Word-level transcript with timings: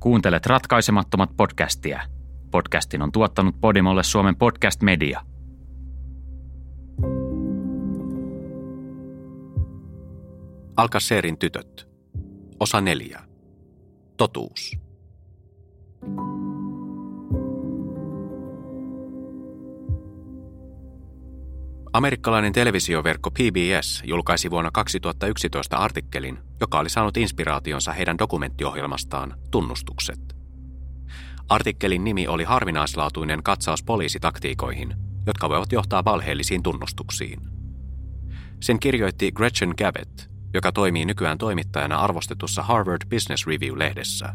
Kuuntelet 0.00 0.46
ratkaisemattomat 0.46 1.30
podcastia. 1.36 2.00
Podcastin 2.50 3.02
on 3.02 3.12
tuottanut 3.12 3.60
Podimolle 3.60 4.02
Suomen 4.02 4.36
podcast 4.36 4.82
media. 4.82 5.20
Alkaseerin 10.76 11.38
tytöt. 11.38 11.88
Osa 12.60 12.80
neljä. 12.80 13.20
Totuus. 14.16 14.78
Amerikkalainen 21.98 22.52
televisioverkko 22.52 23.30
PBS 23.30 24.02
julkaisi 24.04 24.50
vuonna 24.50 24.70
2011 24.70 25.76
artikkelin, 25.76 26.38
joka 26.60 26.78
oli 26.78 26.88
saanut 26.88 27.16
inspiraationsa 27.16 27.92
heidän 27.92 28.18
dokumenttiohjelmastaan 28.18 29.34
Tunnustukset. 29.50 30.18
Artikkelin 31.48 32.04
nimi 32.04 32.28
oli 32.28 32.44
harvinaislaatuinen 32.44 33.42
katsaus 33.42 33.82
poliisitaktiikoihin, 33.82 34.94
jotka 35.26 35.48
voivat 35.48 35.72
johtaa 35.72 36.04
valheellisiin 36.04 36.62
tunnustuksiin. 36.62 37.40
Sen 38.62 38.80
kirjoitti 38.80 39.32
Gretchen 39.32 39.74
Gabbett, 39.78 40.20
joka 40.54 40.72
toimii 40.72 41.04
nykyään 41.04 41.38
toimittajana 41.38 41.96
arvostetussa 41.96 42.62
Harvard 42.62 43.08
Business 43.10 43.46
Review-lehdessä. 43.46 44.34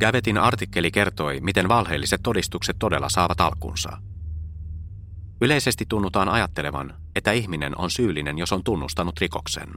Gavettin 0.00 0.38
artikkeli 0.38 0.90
kertoi, 0.90 1.40
miten 1.40 1.68
valheelliset 1.68 2.20
todistukset 2.22 2.76
todella 2.78 3.08
saavat 3.08 3.40
alkunsa– 3.40 3.96
Yleisesti 5.40 5.84
tunnutaan 5.88 6.28
ajattelevan, 6.28 6.94
että 7.14 7.32
ihminen 7.32 7.78
on 7.80 7.90
syyllinen, 7.90 8.38
jos 8.38 8.52
on 8.52 8.64
tunnustanut 8.64 9.20
rikoksen. 9.20 9.68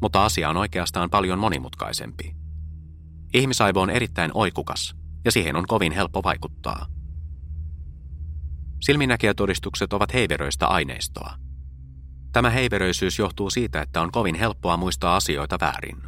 Mutta 0.00 0.24
asia 0.24 0.50
on 0.50 0.56
oikeastaan 0.56 1.10
paljon 1.10 1.38
monimutkaisempi. 1.38 2.36
Ihmisaivo 3.34 3.80
on 3.80 3.90
erittäin 3.90 4.30
oikukas, 4.34 4.96
ja 5.24 5.32
siihen 5.32 5.56
on 5.56 5.66
kovin 5.66 5.92
helppo 5.92 6.22
vaikuttaa. 6.22 6.86
Silminäkijätodistukset 8.80 9.92
ovat 9.92 10.14
heiveröistä 10.14 10.66
aineistoa. 10.66 11.34
Tämä 12.32 12.50
heiveröisyys 12.50 13.18
johtuu 13.18 13.50
siitä, 13.50 13.82
että 13.82 14.00
on 14.00 14.12
kovin 14.12 14.34
helppoa 14.34 14.76
muistaa 14.76 15.16
asioita 15.16 15.58
väärin. 15.60 16.02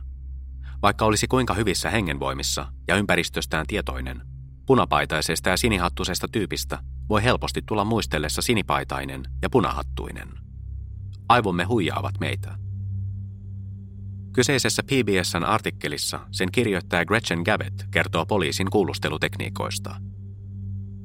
Vaikka 0.83 1.05
olisi 1.05 1.27
kuinka 1.27 1.55
hyvissä 1.55 1.91
hengenvoimissa 1.91 2.73
ja 2.89 2.97
ympäristöstään 2.97 3.67
tietoinen, 3.67 4.34
punapaitaisesta 4.67 5.51
ja 5.51 5.57
sinihattusesta 5.57 6.29
tyypistä 6.29 6.79
voi 7.09 7.23
helposti 7.23 7.63
tulla 7.67 7.85
muistellessa 7.85 8.43
sinipaitainen 8.43 9.23
ja 9.43 9.51
punahattuinen. 9.51 10.29
Aivomme 11.29 11.65
huijaavat 11.65 12.15
meitä. 12.21 12.59
Kyseisessä 14.33 14.83
PBSn 14.83 15.45
artikkelissa 15.45 16.21
sen 16.31 16.53
kirjoittaja 16.53 17.05
Gretchen 17.05 17.43
Gabbett 17.45 17.83
kertoo 17.91 18.27
poliisin 18.27 18.71
kuulustelutekniikoista. 18.71 19.97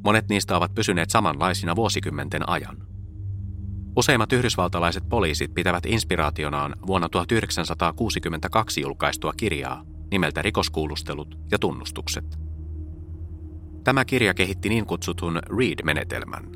Monet 0.04 0.30
niistä 0.30 0.58
ovat 0.58 0.74
pysyneet 0.74 1.10
samanlaisina 1.10 1.76
vuosikymmenten 1.76 2.50
ajan. 2.50 2.78
Useimmat 3.96 4.34
yhdysvaltalaiset 4.34 5.10
poliisit 5.10 5.54
pitävät 5.54 5.86
inspiraationaan 5.86 6.76
vuonna 6.88 7.10
1962 7.10 8.82
julkaistua 8.82 9.34
kirjaa 9.38 9.84
nimeltä 10.12 10.42
Rikoskuulustelut 10.42 11.36
ja 11.52 11.60
tunnustukset– 11.60 12.26
Tämä 13.90 14.06
kirja 14.06 14.34
kehitti 14.34 14.70
niin 14.70 14.86
kutsutun 14.86 15.40
Read-menetelmän. 15.58 16.52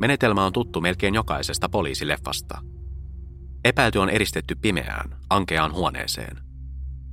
Menetelmä 0.00 0.46
on 0.46 0.52
tuttu 0.52 0.80
melkein 0.80 1.14
jokaisesta 1.14 1.68
poliisileffasta. 1.68 2.58
Epäilty 3.64 3.98
on 3.98 4.10
eristetty 4.10 4.54
pimeään, 4.54 5.16
ankeaan 5.30 5.72
huoneeseen. 5.72 6.36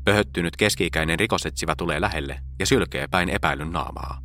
Pöhöttynyt 0.05 0.55
keski-ikäinen 0.55 1.19
rikosetsivä 1.19 1.75
tulee 1.75 2.02
lähelle 2.02 2.39
ja 2.59 2.66
sylkee 2.66 3.07
päin 3.07 3.29
epäilyn 3.29 3.72
naamaa. 3.72 4.22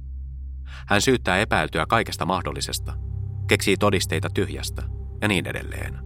Hän 0.86 1.00
syyttää 1.00 1.38
epäiltyä 1.38 1.86
kaikesta 1.86 2.24
mahdollisesta, 2.24 2.94
keksii 3.48 3.76
todisteita 3.76 4.28
tyhjästä 4.34 4.82
ja 5.22 5.28
niin 5.28 5.46
edelleen. 5.46 5.98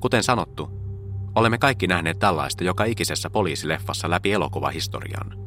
Kuten 0.00 0.22
sanottu, 0.22 0.68
olemme 1.34 1.58
kaikki 1.58 1.86
nähneet 1.86 2.18
tällaista 2.18 2.64
joka 2.64 2.84
ikisessä 2.84 3.30
poliisileffassa 3.30 4.10
läpi 4.10 4.32
elokuvahistorian– 4.32 5.34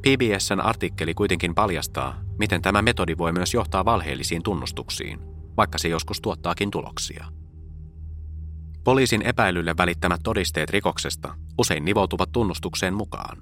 PBSn 0.00 0.60
artikkeli 0.60 1.14
kuitenkin 1.14 1.54
paljastaa, 1.54 2.20
miten 2.38 2.62
tämä 2.62 2.82
metodi 2.82 3.18
voi 3.18 3.32
myös 3.32 3.54
johtaa 3.54 3.84
valheellisiin 3.84 4.42
tunnustuksiin, 4.42 5.18
vaikka 5.56 5.78
se 5.78 5.88
joskus 5.88 6.20
tuottaakin 6.20 6.70
tuloksia. 6.70 7.24
Poliisin 8.84 9.22
epäilylle 9.22 9.74
välittämät 9.78 10.20
todisteet 10.24 10.70
rikoksesta 10.70 11.34
usein 11.58 11.84
nivoutuvat 11.84 12.32
tunnustukseen 12.32 12.94
mukaan. 12.94 13.38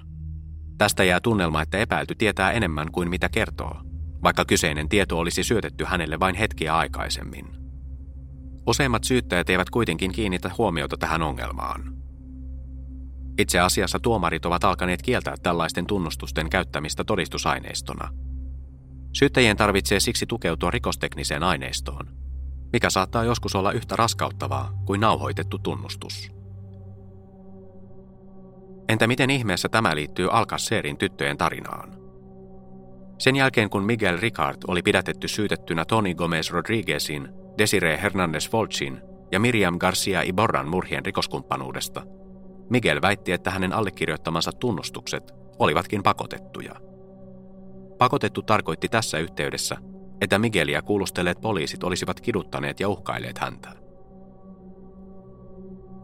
Tästä 0.79 1.05
jää 1.05 1.21
tunnelma, 1.21 1.63
että 1.63 1.79
epäilty 1.79 2.15
tietää 2.15 2.53
enemmän 2.53 2.93
kuin 2.93 3.11
mitä 3.11 3.29
kertoo, 3.29 3.81
vaikka 4.23 4.45
kyseinen 4.45 4.89
tieto 4.89 5.19
olisi 5.19 5.45
syötetty 5.45 5.85
hänelle 5.85 6.21
vain 6.21 6.35
hetkiä 6.35 6.77
aikaisemmin. 6.77 7.47
Useimmat 8.67 9.05
syyttäjät 9.05 9.51
eivät 9.51 9.71
kuitenkin 9.71 10.13
kiinnitä 10.13 10.51
huomiota 10.59 10.97
tähän 10.97 11.23
ongelmaan– 11.23 11.83
itse 13.39 13.61
asiassa 13.61 13.99
tuomarit 14.01 14.47
ovat 14.47 14.65
alkaneet 14.65 15.03
kieltää 15.03 15.35
tällaisten 15.43 15.87
tunnustusten 15.87 16.51
käyttämistä 16.51 17.05
todistusaineistona. 17.05 18.09
Syyttäjien 19.13 19.57
tarvitsee 19.57 20.01
siksi 20.01 20.27
tukeutua 20.27 20.71
rikostekniseen 20.71 21.43
aineistoon, 21.43 22.07
mikä 22.73 22.91
saattaa 22.91 23.25
joskus 23.25 23.55
olla 23.55 23.73
yhtä 23.73 23.97
raskauttavaa 23.97 24.73
kuin 24.87 25.01
nauhoitettu 25.01 25.59
tunnustus. 25.59 26.33
Entä 28.89 29.07
miten 29.07 29.31
ihmeessä 29.31 29.69
tämä 29.69 29.95
liittyy 29.97 30.29
Alcacerin 30.31 30.99
tyttöjen 30.99 31.39
tarinaan? 31.39 31.97
Sen 33.19 33.37
jälkeen 33.37 33.71
kun 33.71 33.85
Miguel 33.85 34.19
Ricard 34.21 34.57
oli 34.69 34.83
pidätetty 34.83 35.29
syytettynä 35.29 35.85
Tony 35.85 36.15
Gomez 36.15 36.51
Rodriguezin, 36.51 37.29
Desiree 37.59 38.03
Hernandez 38.03 38.53
Volchin 38.53 39.01
ja 39.33 39.41
Miriam 39.41 39.79
Garcia 39.79 40.23
Iborran 40.23 40.69
murhien 40.69 41.07
rikoskumppanuudesta– 41.07 42.03
Miguel 42.71 43.03
väitti, 43.03 43.33
että 43.33 43.51
hänen 43.51 43.73
allekirjoittamansa 43.73 44.53
tunnustukset 44.53 45.35
olivatkin 45.59 46.03
pakotettuja. 46.03 46.75
Pakotettu 47.99 48.43
tarkoitti 48.43 48.89
tässä 48.89 49.19
yhteydessä, 49.19 49.77
että 50.21 50.39
Miguelia 50.39 50.83
kuulustelleet 50.83 51.41
poliisit 51.41 51.85
olisivat 51.85 52.21
kiduttaneet 52.21 52.81
ja 52.81 52.89
uhkailleet 52.89 53.39
häntä. 53.39 53.73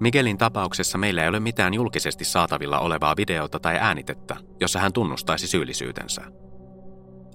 Miguelin 0.01 0.39
tapauksessa 0.39 0.99
meillä 0.99 1.22
ei 1.22 1.28
ole 1.28 1.41
mitään 1.41 1.75
julkisesti 1.75 2.25
saatavilla 2.25 2.78
olevaa 2.78 3.17
videota 3.17 3.61
tai 3.61 3.77
äänitettä, 3.81 4.37
jossa 4.61 4.78
hän 4.78 4.93
tunnustaisi 4.93 5.47
syyllisyytensä. 5.47 6.22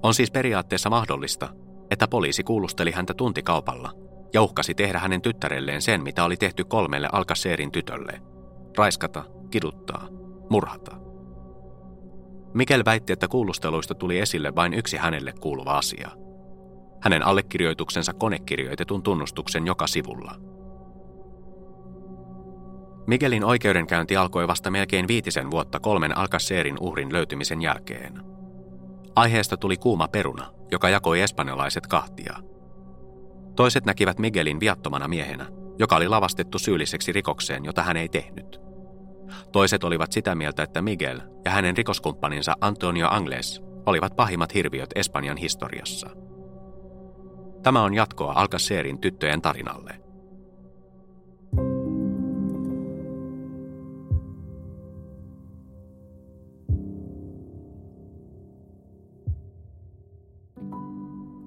On 0.03 0.13
siis 0.13 0.31
periaatteessa 0.31 0.89
mahdollista, 0.89 1.49
että 1.91 2.07
poliisi 2.07 2.43
kuulusteli 2.43 2.91
häntä 2.91 3.13
tuntikaupalla 3.13 3.91
ja 4.33 4.41
uhkasi 4.41 4.73
tehdä 4.73 4.99
hänen 4.99 5.21
tyttärelleen 5.21 5.81
sen, 5.81 6.03
mitä 6.03 6.23
oli 6.23 6.37
tehty 6.37 6.63
kolmelle 6.63 7.09
Alcacerin 7.11 7.71
tytölle– 7.71 8.21
raiskata, 8.77 9.23
kiduttaa, 9.51 10.07
murhata. 10.49 10.97
Mikel 12.53 12.85
väitti, 12.85 13.13
että 13.13 13.27
kuulusteluista 13.27 13.95
tuli 13.95 14.19
esille 14.19 14.55
vain 14.55 14.73
yksi 14.73 14.97
hänelle 14.97 15.33
kuuluva 15.39 15.77
asia. 15.77 16.09
Hänen 17.01 17.25
allekirjoituksensa 17.25 18.13
konekirjoitetun 18.13 19.03
tunnustuksen 19.03 19.67
joka 19.67 19.87
sivulla. 19.87 20.35
Mikelin 23.07 23.43
oikeudenkäynti 23.43 24.17
alkoi 24.17 24.47
vasta 24.47 24.71
melkein 24.71 25.07
viitisen 25.07 25.51
vuotta 25.51 25.79
kolmen 25.79 26.17
Alcacerin 26.17 26.77
uhrin 26.79 27.13
löytymisen 27.13 27.61
jälkeen. 27.61 28.23
Aiheesta 29.15 29.57
tuli 29.57 29.77
kuuma 29.77 30.07
peruna, 30.07 30.51
joka 30.71 30.89
jakoi 30.89 31.21
espanjalaiset 31.21 31.87
kahtia. 31.87 32.37
Toiset 33.55 33.85
näkivät 33.85 34.19
Miguelin 34.19 34.59
viattomana 34.59 35.07
miehenä, 35.07 35.45
joka 35.79 35.95
oli 35.95 36.07
lavastettu 36.07 36.59
syylliseksi 36.59 37.11
rikokseen, 37.11 37.65
jota 37.65 37.83
hän 37.83 37.97
ei 37.97 38.09
tehnyt. 38.09 38.66
Toiset 39.51 39.83
olivat 39.83 40.11
sitä 40.11 40.35
mieltä, 40.35 40.63
että 40.63 40.81
Miguel 40.81 41.21
ja 41.45 41.51
hänen 41.51 41.77
rikoskumppaninsa 41.77 42.55
Antonio 42.61 43.07
Angles 43.09 43.61
olivat 43.85 44.15
pahimmat 44.15 44.53
hirviöt 44.53 44.89
Espanjan 44.95 45.37
historiassa. 45.37 46.09
Tämä 47.63 47.83
on 47.83 47.93
jatkoa 47.93 48.33
Alcacerin 48.33 49.01
tyttöjen 49.01 49.41
tarinalle. 49.41 50.01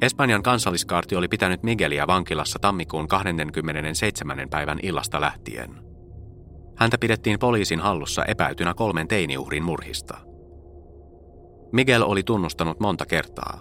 Espanjan 0.03 0.43
kansalliskaarti 0.43 1.17
oli 1.17 1.29
pitänyt 1.29 1.63
Miguelia 1.63 2.07
vankilassa 2.07 2.59
tammikuun 2.59 3.09
27. 3.09 4.49
päivän 4.51 4.79
illasta 4.83 5.21
lähtien– 5.21 5.71
Häntä 6.81 6.99
pidettiin 6.99 7.39
poliisin 7.39 7.81
hallussa 7.81 8.25
epäytynä 8.25 8.75
kolmen 8.75 9.09
teiniuhrin 9.09 9.65
murhista. 9.65 10.19
Miguel 11.73 12.03
oli 12.03 12.23
tunnustanut 12.23 12.81
monta 12.81 13.07
kertaa. 13.07 13.61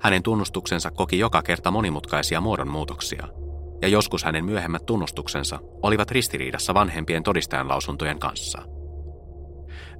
Hänen 0.00 0.22
tunnustuksensa 0.22 0.90
koki 0.90 1.18
joka 1.18 1.42
kerta 1.42 1.70
monimutkaisia 1.70 2.40
muodonmuutoksia, 2.40 3.28
ja 3.82 3.88
joskus 3.88 4.24
hänen 4.24 4.44
myöhemmät 4.44 4.86
tunnustuksensa 4.86 5.58
olivat 5.82 6.10
ristiriidassa 6.10 6.74
vanhempien 6.74 7.22
todistajanlausuntojen 7.22 8.18
kanssa. 8.18 8.62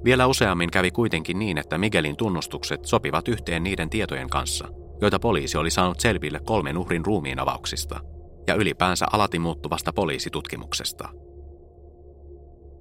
Vielä 0.03 0.27
useammin 0.27 0.71
kävi 0.71 0.91
kuitenkin 0.91 1.39
niin, 1.39 1.57
että 1.57 1.77
Miguelin 1.77 2.17
tunnustukset 2.17 2.85
sopivat 2.85 3.27
yhteen 3.27 3.63
niiden 3.63 3.89
tietojen 3.89 4.29
kanssa, 4.29 4.67
joita 5.01 5.19
poliisi 5.19 5.57
oli 5.57 5.69
saanut 5.69 5.99
selville 5.99 6.39
kolmen 6.45 6.77
uhrin 6.77 7.05
ruumiin 7.05 7.39
avauksista 7.39 7.99
ja 8.47 8.55
ylipäänsä 8.55 9.05
alati 9.11 9.39
muuttuvasta 9.39 9.93
poliisitutkimuksesta. 9.93 11.09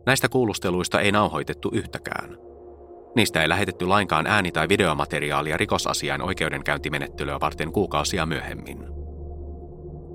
Näistä 0.06 0.28
kuulusteluista 0.28 1.00
ei 1.00 1.12
nauhoitettu 1.12 1.70
yhtäkään. 1.74 2.36
Niistä 3.16 3.42
ei 3.42 3.48
lähetetty 3.48 3.86
lainkaan 3.86 4.26
ääni- 4.26 4.52
tai 4.52 4.68
videomateriaalia 4.68 5.56
rikosasian 5.56 6.22
oikeudenkäyntimenettelyä 6.22 7.40
varten 7.40 7.72
kuukausia 7.72 8.26
myöhemmin. 8.26 8.78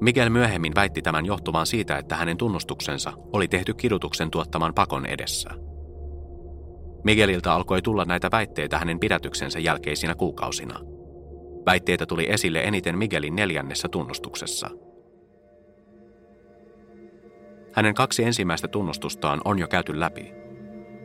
Miguel 0.01 0.30
myöhemmin 0.30 0.75
väitti 0.75 1.01
tämän 1.01 1.25
johtuvan 1.25 1.65
siitä, 1.65 1.97
että 1.97 2.15
hänen 2.15 2.38
tunnustuksensa 2.38 3.13
oli 3.33 3.47
tehty 3.47 3.74
kidutuksen 3.74 4.31
tuottaman 4.31 4.74
pakon 4.74 5.06
edessä. 5.06 5.50
Miguelilta 7.03 7.53
alkoi 7.53 7.81
tulla 7.81 8.06
näitä 8.06 8.30
väitteitä 8.31 8.77
hänen 8.80 9.00
pidätyksensä 9.00 9.59
jälkeisinä 9.59 10.15
kuukausina. 10.15 10.80
Väitteitä 11.65 12.06
tuli 12.06 12.31
esille 12.31 12.62
eniten 12.62 12.97
Miguelin 12.97 13.35
neljännessä 13.35 13.88
tunnustuksessa. 13.88 14.69
Hänen 17.79 17.93
kaksi 17.93 18.23
ensimmäistä 18.23 18.67
tunnustustaan 18.67 19.41
on 19.45 19.59
jo 19.59 19.67
käyty 19.67 19.99
läpi. 19.99 20.33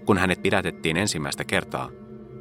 Kun 0.07 0.19
hänet 0.19 0.43
pidätettiin 0.43 0.97
ensimmäistä 0.97 1.45
kertaa, 1.45 1.91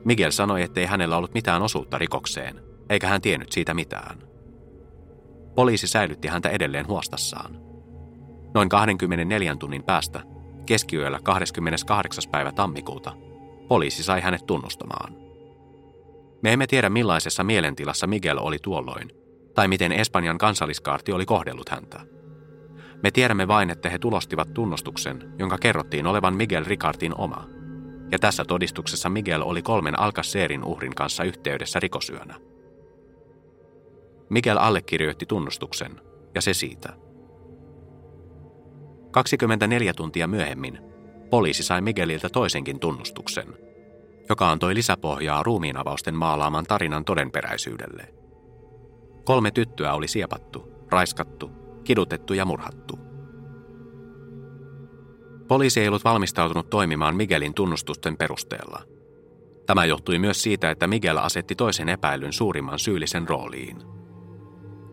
Miguel 0.05 0.31
sanoi, 0.31 0.61
ettei 0.61 0.85
hänellä 0.85 1.17
ollut 1.17 1.33
mitään 1.33 1.61
osuutta 1.61 1.97
rikokseen, 1.97 2.61
eikä 2.89 3.07
hän 3.07 3.21
tiennyt 3.21 3.51
siitä 3.51 3.73
mitään– 3.73 4.17
Poliisi 5.55 5.87
säilytti 5.87 6.27
häntä 6.27 6.49
edelleen 6.49 6.87
huostassaan. 6.87 7.57
Noin 8.53 8.69
24 8.69 9.55
tunnin 9.55 9.83
päästä, 9.83 10.23
keskiyöllä 10.65 11.19
28. 11.23 12.23
päivä 12.31 12.51
tammikuuta, 12.51 13.13
poliisi 13.67 14.03
sai 14.03 14.21
hänet 14.21 14.45
tunnustamaan. 14.45 15.15
Me 16.43 16.53
emme 16.53 16.67
tiedä 16.67 16.89
millaisessa 16.89 17.43
mielentilassa 17.43 18.07
Miguel 18.07 18.37
oli 18.37 18.57
tuolloin, 18.61 19.11
tai 19.55 19.67
miten 19.67 19.91
Espanjan 19.91 20.37
kansalliskaarti 20.37 21.11
oli 21.11 21.25
kohdellut 21.25 21.69
häntä. 21.69 22.01
Me 23.03 23.11
tiedämme 23.11 23.47
vain, 23.47 23.69
että 23.69 23.89
he 23.89 23.99
tulostivat 23.99 24.53
tunnustuksen, 24.53 25.33
jonka 25.39 25.57
kerrottiin 25.57 26.07
olevan 26.07 26.35
Miguel 26.35 26.65
Ricardin 26.65 27.13
oma. 27.17 27.47
Ja 28.11 28.19
tässä 28.19 28.45
todistuksessa 28.45 29.09
Miguel 29.09 29.41
oli 29.41 29.61
kolmen 29.61 29.99
Alcacerin 29.99 30.63
uhrin 30.63 30.95
kanssa 30.95 31.23
yhteydessä 31.23 31.79
rikosyönä. 31.79 32.35
Miguel 34.29 34.57
allekirjoitti 34.57 35.25
tunnustuksen, 35.25 36.01
ja 36.35 36.41
se 36.41 36.53
siitä. 36.53 36.93
24 39.11 39.93
tuntia 39.93 40.27
myöhemmin 40.27 40.79
poliisi 41.29 41.63
sai 41.63 41.81
Migueliltä 41.81 42.29
toisenkin 42.29 42.79
tunnustuksen, 42.79 43.47
joka 44.29 44.51
antoi 44.51 44.75
lisäpohjaa 44.75 45.43
ruumiinavausten 45.43 46.15
maalaaman 46.15 46.65
tarinan 46.65 47.05
todenperäisyydelle. 47.05 48.13
Kolme 49.25 49.51
tyttöä 49.51 49.93
oli 49.93 50.07
siepattu, 50.07 50.67
raiskattu, 50.91 51.62
kidutettu 51.83 52.33
ja 52.33 52.45
murhattu. 52.45 52.99
Poliisi 55.47 55.81
ei 55.81 55.87
ollut 55.87 56.03
valmistautunut 56.03 56.69
toimimaan 56.69 57.15
Miguelin 57.15 57.53
tunnustusten 57.53 58.17
perusteella. 58.17 58.83
Tämä 59.65 59.85
johtui 59.85 60.19
myös 60.19 60.43
siitä, 60.43 60.71
että 60.71 60.87
Miguel 60.87 61.17
asetti 61.17 61.55
toisen 61.55 61.89
epäilyn 61.89 62.33
suurimman 62.33 62.79
syyllisen 62.79 63.29
rooliin– 63.29 63.77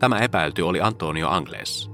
Tämä 0.01 0.19
epäilty 0.19 0.61
oli 0.61 0.81
Antonio 0.81 1.29
Angles. 1.29 1.91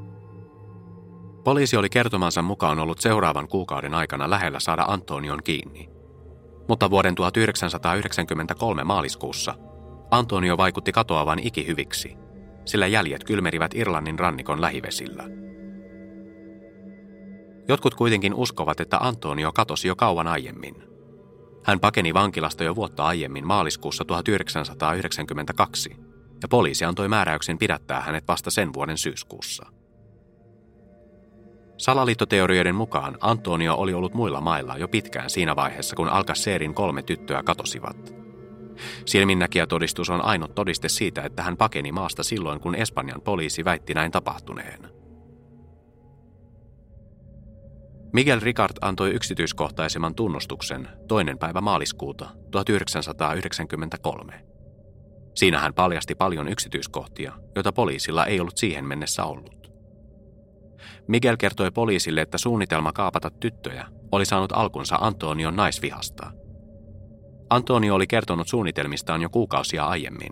Poliisi 1.43 1.77
oli 1.77 1.89
kertomansa 1.89 2.41
mukaan 2.41 2.79
ollut 2.79 3.00
seuraavan 3.00 3.47
kuukauden 3.47 3.93
aikana 3.93 4.29
lähellä 4.29 4.59
saada 4.59 4.85
Antonion 4.88 5.43
kiinni. 5.43 5.89
Mutta 6.67 6.89
vuoden 6.89 7.15
1993 7.15 8.83
maaliskuussa 8.83 9.55
Antonio 10.11 10.57
vaikutti 10.57 10.91
katoavan 10.91 11.39
ikihyviksi, 11.39 12.17
sillä 12.67 12.87
jäljet 12.87 13.23
kylmerivät 13.23 13.75
Irlannin 13.75 14.19
rannikon 14.19 14.61
lähivesillä. 14.61 15.23
Jotkut 17.67 17.95
kuitenkin 17.95 18.33
uskovat, 18.33 18.79
että 18.79 18.97
Antonio 18.97 19.51
katosi 19.51 19.87
jo 19.87 19.95
kauan 19.95 20.27
aiemmin. 20.27 20.83
Hän 21.63 21.79
pakeni 21.79 22.13
vankilasta 22.13 22.63
jo 22.63 22.75
vuotta 22.75 23.05
aiemmin 23.05 23.47
maaliskuussa 23.47 24.05
1992 24.05 25.95
ja 26.41 26.47
poliisi 26.47 26.85
antoi 26.85 27.07
määräyksen 27.07 27.57
pidättää 27.57 28.01
hänet 28.01 28.27
vasta 28.27 28.51
sen 28.51 28.73
vuoden 28.73 28.97
syyskuussa. 28.97 29.65
Salaliittoteorioiden 31.77 32.75
mukaan 32.75 33.17
Antonio 33.21 33.75
oli 33.75 33.93
ollut 33.93 34.13
muilla 34.13 34.41
mailla 34.41 34.77
jo 34.77 34.87
pitkään 34.87 35.29
siinä 35.29 35.55
vaiheessa, 35.55 35.95
kun 35.95 36.09
Alcacerin 36.09 36.73
kolme 36.73 37.01
tyttöä 37.03 37.43
katosivat. 37.43 38.26
Silminnäkijätodistus 39.06 40.09
on 40.09 40.21
ainut 40.21 40.56
todiste 40.56 40.89
siitä, 40.89 41.21
että 41.21 41.44
hän 41.44 41.57
pakeni 41.57 41.91
maasta 41.91 42.24
silloin, 42.24 42.59
kun 42.59 42.75
Espanjan 42.75 43.21
poliisi 43.21 43.65
väitti 43.65 43.94
näin 43.94 44.12
tapahtuneen. 44.12 44.97
Miguel 48.13 48.39
Ricard 48.39 48.77
antoi 48.81 49.12
yksityiskohtaisemman 49.12 50.15
tunnustuksen 50.15 50.88
toinen 51.07 51.38
päivä 51.38 51.62
maaliskuuta 51.62 52.29
1993. 52.51 54.45
Siinä 55.35 55.59
hän 55.59 55.74
paljasti 55.74 56.15
paljon 56.15 56.47
yksityiskohtia, 56.47 57.33
joita 57.56 57.74
poliisilla 57.74 58.25
ei 58.25 58.39
ollut 58.39 58.57
siihen 58.57 58.85
mennessä 58.85 59.24
ollut. 59.24 59.71
Miguel 61.07 61.38
kertoi 61.38 61.71
poliisille, 61.71 62.21
että 62.21 62.38
suunnitelma 62.38 62.91
kaapata 62.91 63.29
tyttöjä 63.29 63.85
oli 64.12 64.25
saanut 64.25 64.51
alkunsa 64.51 64.95
Antonion 65.01 65.56
naisvihasta. 65.56 66.31
Antonio 67.49 67.95
oli 67.95 68.07
kertonut 68.07 68.47
suunnitelmistaan 68.47 69.21
jo 69.21 69.29
kuukausia 69.29 69.85
aiemmin. 69.85 70.31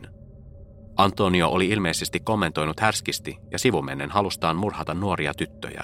Antonio 0.98 1.50
oli 1.50 1.68
ilmeisesti 1.68 2.20
kommentoinut 2.20 2.80
härskisti 2.80 3.38
ja 3.52 3.60
sivumennen 3.60 4.12
halustaan 4.12 4.56
murhata 4.56 4.94
nuoria 4.94 5.34
tyttöjä. 5.34 5.84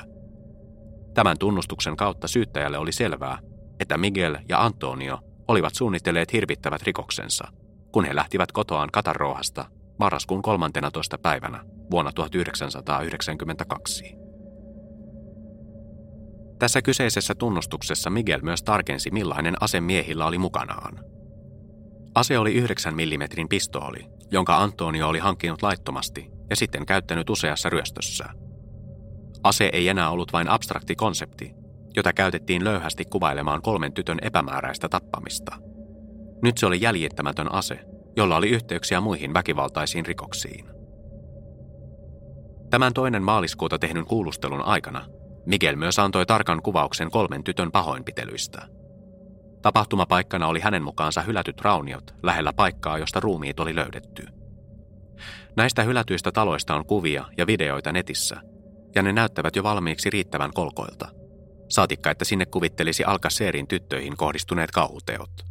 Tämän 1.14 1.38
tunnustuksen 1.40 1.98
kautta 1.98 2.28
syyttäjälle 2.28 2.78
oli 2.78 2.92
selvää, 2.92 3.40
että 3.80 3.98
Miguel 3.98 4.38
ja 4.50 4.66
Antonio 4.66 5.20
olivat 5.48 5.76
suunnitelleet 5.76 6.34
hirvittävät 6.34 6.84
rikoksensa– 6.84 7.48
kun 7.92 8.06
he 8.06 8.16
lähtivät 8.16 8.52
kotoaan 8.52 8.90
Katarrohasta 8.92 9.66
marraskuun 10.00 10.42
13. 10.42 11.18
päivänä 11.18 11.64
vuonna 11.92 12.12
1992. 12.12 14.16
Tässä 16.60 16.82
kyseisessä 16.82 17.36
tunnustuksessa 17.36 18.10
Miguel 18.10 18.42
myös 18.42 18.64
tarkensi, 18.64 19.12
millainen 19.12 19.56
ase 19.62 19.82
miehillä 19.82 20.26
oli 20.26 20.38
mukanaan. 20.38 21.06
Ase 22.16 22.38
oli 22.38 22.54
9 22.54 22.94
mm 22.94 23.48
pistooli, 23.50 24.06
jonka 24.32 24.58
Antonio 24.58 25.08
oli 25.08 25.20
hankkinut 25.20 25.62
laittomasti 25.62 26.32
ja 26.50 26.56
sitten 26.56 26.86
käyttänyt 26.86 27.30
useassa 27.30 27.70
ryöstössä. 27.70 28.26
Ase 29.44 29.70
ei 29.74 29.88
enää 29.88 30.10
ollut 30.10 30.34
vain 30.34 30.50
abstrakti 30.50 30.96
konsepti, 30.96 31.54
jota 31.96 32.14
käytettiin 32.14 32.64
löyhästi 32.64 33.06
kuvailemaan 33.06 33.62
kolmen 33.62 33.94
tytön 33.94 34.18
epämääräistä 34.22 34.90
tappamista– 34.90 35.58
nyt 36.42 36.58
se 36.58 36.66
oli 36.66 36.82
jäljittämätön 36.82 37.54
ase, 37.54 37.80
jolla 38.16 38.36
oli 38.36 38.50
yhteyksiä 38.50 39.02
muihin 39.02 39.34
väkivaltaisiin 39.34 40.06
rikoksiin. 40.06 40.66
Tämän 42.70 42.94
toinen 42.94 43.24
maaliskuuta 43.24 43.80
tehdyn 43.80 44.06
kuulustelun 44.06 44.62
aikana 44.62 45.06
Miguel 45.46 45.76
myös 45.76 46.00
antoi 46.00 46.26
tarkan 46.26 46.62
kuvauksen 46.62 47.12
kolmen 47.12 47.44
tytön 47.44 47.72
pahoinpitelyistä. 47.72 48.68
Tapahtumapaikkana 49.62 50.48
oli 50.48 50.60
hänen 50.60 50.84
mukaansa 50.84 51.22
hylätyt 51.22 51.62
rauniot 51.62 52.16
lähellä 52.24 52.54
paikkaa, 52.54 52.98
josta 52.98 53.20
ruumiit 53.20 53.60
oli 53.60 53.76
löydetty. 53.76 54.26
Näistä 55.56 55.84
hylätyistä 55.84 56.32
taloista 56.32 56.76
on 56.76 56.86
kuvia 56.86 57.26
ja 57.38 57.48
videoita 57.48 57.92
netissä, 57.92 58.42
ja 58.96 59.02
ne 59.02 59.12
näyttävät 59.12 59.56
jo 59.56 59.64
valmiiksi 59.64 60.10
riittävän 60.10 60.54
kolkoilta. 60.54 61.08
Saatikka, 61.70 62.12
että 62.12 62.26
sinne 62.26 62.46
kuvittelisi 62.46 63.04
Alcacerin 63.04 63.68
tyttöihin 63.68 64.18
kohdistuneet 64.18 64.72
kauhuteot. 64.72 65.46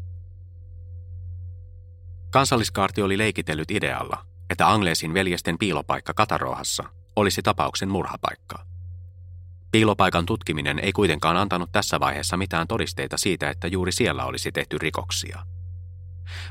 Kansalliskaarti 2.31 3.03
oli 3.03 3.19
leikitellyt 3.19 3.71
idealla, 3.71 4.25
että 4.51 4.71
Anglesin 4.71 5.15
veljesten 5.15 5.59
piilopaikka 5.59 6.15
Katarohassa 6.15 6.85
olisi 7.17 7.43
tapauksen 7.43 7.89
murhapaikka. 7.89 8.70
Piilopaikan 9.71 10.27
tutkiminen 10.27 10.79
ei 10.79 10.93
kuitenkaan 10.93 11.37
antanut 11.37 11.73
tässä 11.73 12.01
vaiheessa 12.01 12.37
mitään 12.37 12.69
todisteita 12.69 13.17
siitä, 13.17 13.51
että 13.51 13.69
juuri 13.69 13.93
siellä 13.93 14.25
olisi 14.25 14.53
tehty 14.53 14.79
rikoksia. 14.79 15.43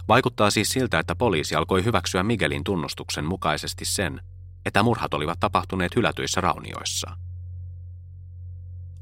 Vaikuttaa 0.08 0.50
siis 0.50 0.70
siltä, 0.70 1.00
että 1.00 1.16
poliisi 1.16 1.56
alkoi 1.56 1.84
hyväksyä 1.84 2.24
Miguelin 2.24 2.64
tunnustuksen 2.64 3.26
mukaisesti 3.26 3.86
sen, 3.86 4.22
että 4.66 4.84
murhat 4.84 5.14
olivat 5.14 5.40
tapahtuneet 5.40 5.96
hylätyissä 5.96 6.42
raunioissa. 6.42 7.18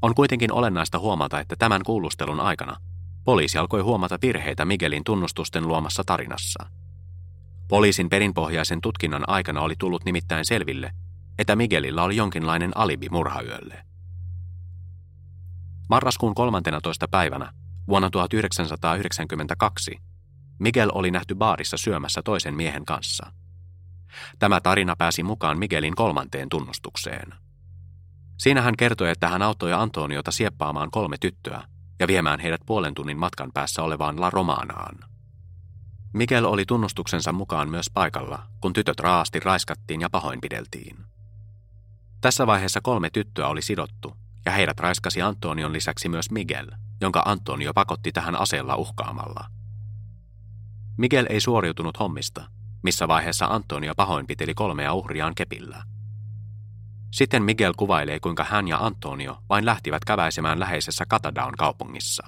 On 0.02 0.14
kuitenkin 0.14 0.52
olennaista 0.52 0.98
huomata, 0.98 1.40
että 1.40 1.56
tämän 1.58 1.82
kuulustelun 1.82 2.40
aikana 2.40 2.76
Poliisi 3.28 3.58
alkoi 3.58 3.80
huomata 3.80 4.18
virheitä 4.22 4.64
Miguelin 4.64 5.04
tunnustusten 5.04 5.68
luomassa 5.68 6.02
tarinassa. 6.06 6.66
Poliisin 7.68 8.08
perinpohjaisen 8.08 8.80
tutkinnan 8.80 9.28
aikana 9.28 9.60
oli 9.60 9.74
tullut 9.78 10.04
nimittäin 10.04 10.44
selville, 10.44 10.90
että 11.38 11.56
Miguelilla 11.56 12.02
oli 12.02 12.16
jonkinlainen 12.16 12.76
alibi 12.76 13.08
murhayölle. 13.08 13.87
Marraskuun 15.88 16.34
13. 16.34 17.08
päivänä 17.08 17.52
Vuonna 17.88 18.10
1992 18.10 19.96
Miguel 20.58 20.90
oli 20.94 21.10
nähty 21.10 21.34
baarissa 21.34 21.76
syömässä 21.76 22.22
toisen 22.22 22.54
miehen 22.54 22.84
kanssa. 22.84 23.32
Tämä 24.38 24.60
tarina 24.60 24.96
pääsi 24.96 25.22
mukaan 25.22 25.58
Miguelin 25.58 25.94
kolmanteen 25.94 26.48
tunnustukseen. 26.48 27.34
Siinä 28.38 28.62
hän 28.62 28.76
kertoi, 28.76 29.10
että 29.10 29.28
hän 29.28 29.42
auttoi 29.42 29.72
Antoniota 29.72 30.32
sieppaamaan 30.32 30.90
kolme 30.90 31.16
tyttöä 31.20 31.62
ja 31.98 32.06
viemään 32.06 32.40
heidät 32.40 32.60
puolen 32.66 32.94
tunnin 32.94 33.18
matkan 33.18 33.50
päässä 33.54 33.82
olevaan 33.82 34.20
La 34.20 34.30
Romanaan. 34.30 34.98
Miguel 36.12 36.44
oli 36.44 36.64
tunnustuksensa 36.66 37.32
mukaan 37.32 37.70
myös 37.70 37.90
paikalla, 37.94 38.42
kun 38.60 38.72
tytöt 38.72 39.00
raasti 39.00 39.40
raiskattiin 39.40 40.00
ja 40.00 40.10
pahoinpideltiin. 40.10 40.96
Tässä 42.20 42.46
vaiheessa 42.46 42.80
kolme 42.80 43.10
tyttöä 43.10 43.48
oli 43.48 43.62
sidottu, 43.62 44.16
ja 44.48 44.52
heidät 44.52 44.80
raiskasi 44.80 45.22
Antonion 45.22 45.72
lisäksi 45.72 46.08
myös 46.08 46.30
Miguel, 46.30 46.70
jonka 47.00 47.22
Antonio 47.26 47.74
pakotti 47.74 48.12
tähän 48.12 48.40
aseella 48.40 48.76
uhkaamalla. 48.76 49.44
Miguel 50.96 51.26
ei 51.28 51.40
suoriutunut 51.40 52.00
hommista, 52.00 52.50
missä 52.82 53.08
vaiheessa 53.08 53.46
Antonio 53.46 53.94
pahoinpiteli 53.94 54.54
kolmea 54.54 54.94
uhriaan 54.94 55.34
kepillä. 55.34 55.82
Sitten 57.12 57.42
Miguel 57.42 57.72
kuvailee, 57.76 58.20
kuinka 58.20 58.44
hän 58.44 58.68
ja 58.68 58.78
Antonio 58.78 59.38
vain 59.48 59.66
lähtivät 59.66 60.04
käväisemään 60.04 60.60
läheisessä 60.60 61.06
Catadaun 61.06 61.54
kaupungissa. 61.58 62.26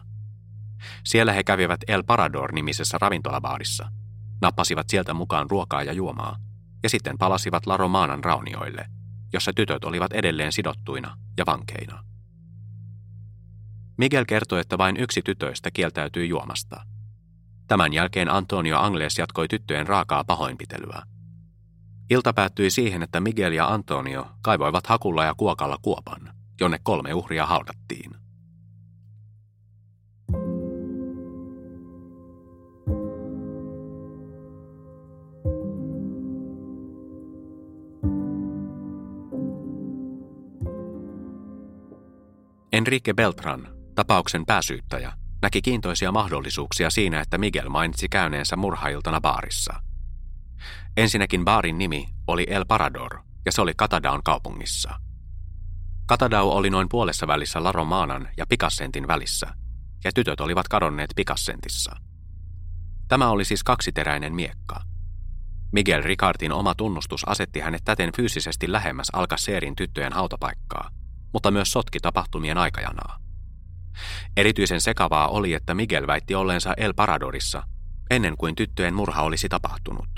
Siellä 1.05 1.33
he 1.33 1.45
kävivät 1.45 1.81
El 1.89 2.03
Parador-nimisessä 2.03 2.99
ravintolabaarissa, 3.01 3.91
nappasivat 4.43 4.89
sieltä 4.89 5.15
mukaan 5.15 5.51
ruokaa 5.51 5.83
ja 5.83 5.93
juomaa, 5.93 6.37
ja 6.83 6.89
sitten 6.89 7.19
palasivat 7.19 7.67
La 7.67 7.77
Romanan 7.77 8.25
raunioille, 8.25 8.87
jossa 9.33 9.53
tytöt 9.53 9.85
olivat 9.85 10.13
edelleen 10.13 10.53
sidottuina 10.53 11.17
ja 11.39 11.47
vankeina. 11.47 12.10
Miguel 14.01 14.25
kertoi, 14.25 14.61
että 14.61 14.79
vain 14.79 14.97
yksi 14.97 15.23
tytöistä 15.23 15.71
kieltäytyi 15.71 16.29
juomasta. 16.29 16.81
Tämän 17.67 17.93
jälkeen 17.93 18.31
Antonio 18.31 18.79
Angles 18.79 19.19
jatkoi 19.19 19.49
tyttöjen 19.49 19.87
raakaa 19.87 20.25
pahoinpitelyä. 20.25 21.03
Ilta 22.11 22.33
päättyi 22.33 22.71
siihen, 22.71 23.03
että 23.03 23.21
Miguel 23.21 23.53
ja 23.53 23.69
Antonio 23.69 24.27
kaivoivat 24.43 24.87
hakulla 24.87 25.25
ja 25.25 25.35
kuokalla 25.37 25.79
kuopan, 25.83 26.35
jonne 26.61 26.79
kolme 26.83 27.15
uhria 27.15 27.47
haudattiin. 27.47 28.11
Enrique 42.73 43.15
Beltran, 43.15 43.80
tapauksen 44.01 44.47
pääsyyttäjä, 44.47 45.13
näki 45.43 45.63
kiintoisia 45.63 46.13
mahdollisuuksia 46.13 46.91
siinä, 46.91 47.21
että 47.21 47.39
Miguel 47.39 47.69
mainitsi 47.69 48.09
käyneensä 48.09 48.57
murhailtana 48.57 49.21
baarissa. 49.21 49.83
Ensinnäkin 50.97 51.45
baarin 51.45 51.79
nimi 51.79 52.09
oli 52.27 52.47
El 52.49 52.65
Parador, 52.69 53.19
ja 53.47 53.53
se 53.53 53.63
oli 53.63 53.73
Katadaun 53.77 54.23
kaupungissa. 54.25 55.01
Katadau 56.07 56.51
oli 56.51 56.71
noin 56.71 56.89
puolessa 56.89 57.27
välissä 57.27 57.63
La 57.63 57.73
Romanan 57.73 58.29
ja 58.37 58.47
Pikassentin 58.47 59.09
välissä, 59.09 59.47
ja 60.05 60.13
tytöt 60.15 60.41
olivat 60.41 60.69
kadonneet 60.69 61.11
Pikassentissa. 61.17 61.97
Tämä 63.09 63.31
oli 63.31 63.45
siis 63.45 63.65
kaksiteräinen 63.65 64.35
miekka. 64.35 64.81
Miguel 65.73 66.03
Ricardin 66.03 66.53
oma 66.53 66.75
tunnustus 66.75 67.29
asetti 67.29 67.61
hänet 67.61 67.83
täten 67.85 68.11
fyysisesti 68.17 68.73
lähemmäs 68.73 69.09
Alcacerin 69.13 69.77
tyttöjen 69.77 70.13
hautapaikkaa, 70.13 70.91
mutta 71.33 71.51
myös 71.51 71.73
sotki 71.73 72.01
tapahtumien 72.01 72.59
aikajanaa. 72.59 73.30
Erityisen 74.37 74.81
sekavaa 74.81 75.29
oli, 75.29 75.55
että 75.55 75.75
Miguel 75.75 76.07
väitti 76.07 76.35
olleensa 76.35 76.75
El 76.77 76.95
Paradorissa 76.95 77.63
ennen 78.11 78.37
kuin 78.37 78.55
tyttöjen 78.55 78.95
murha 78.95 79.23
olisi 79.23 79.49
tapahtunut. 79.49 80.11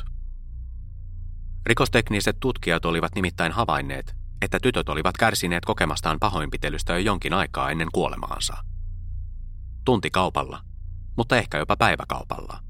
Rikostekniset 1.67 2.37
tutkijat 2.41 2.85
olivat 2.85 3.15
nimittäin 3.15 3.53
havainneet, 3.53 4.17
että 4.43 4.59
tytöt 4.63 4.89
olivat 4.89 5.17
kärsineet 5.17 5.65
kokemastaan 5.65 6.19
pahoinpitelystä 6.21 6.93
jo 6.93 6.99
jonkin 6.99 7.35
aikaa 7.35 7.71
ennen 7.71 7.89
kuolemaansa. 7.93 8.57
Tuntikaupalla, 9.85 10.61
mutta 11.17 11.37
ehkä 11.37 11.59
jopa 11.59 11.77
päiväkaupalla. 11.77 12.63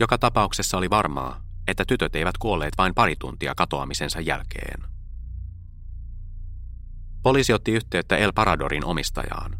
Joka 0.00 0.18
tapauksessa 0.18 0.78
oli 0.78 0.90
varmaa, 0.90 1.40
että 1.66 1.84
tytöt 1.84 2.16
eivät 2.16 2.38
kuolleet 2.38 2.74
vain 2.78 2.94
pari 2.94 3.16
tuntia 3.16 3.54
katoamisensa 3.54 4.20
jälkeen. 4.20 4.84
Poliisi 7.22 7.52
otti 7.52 7.72
yhteyttä 7.72 8.16
El 8.16 8.32
Paradorin 8.32 8.84
omistajaan. 8.84 9.58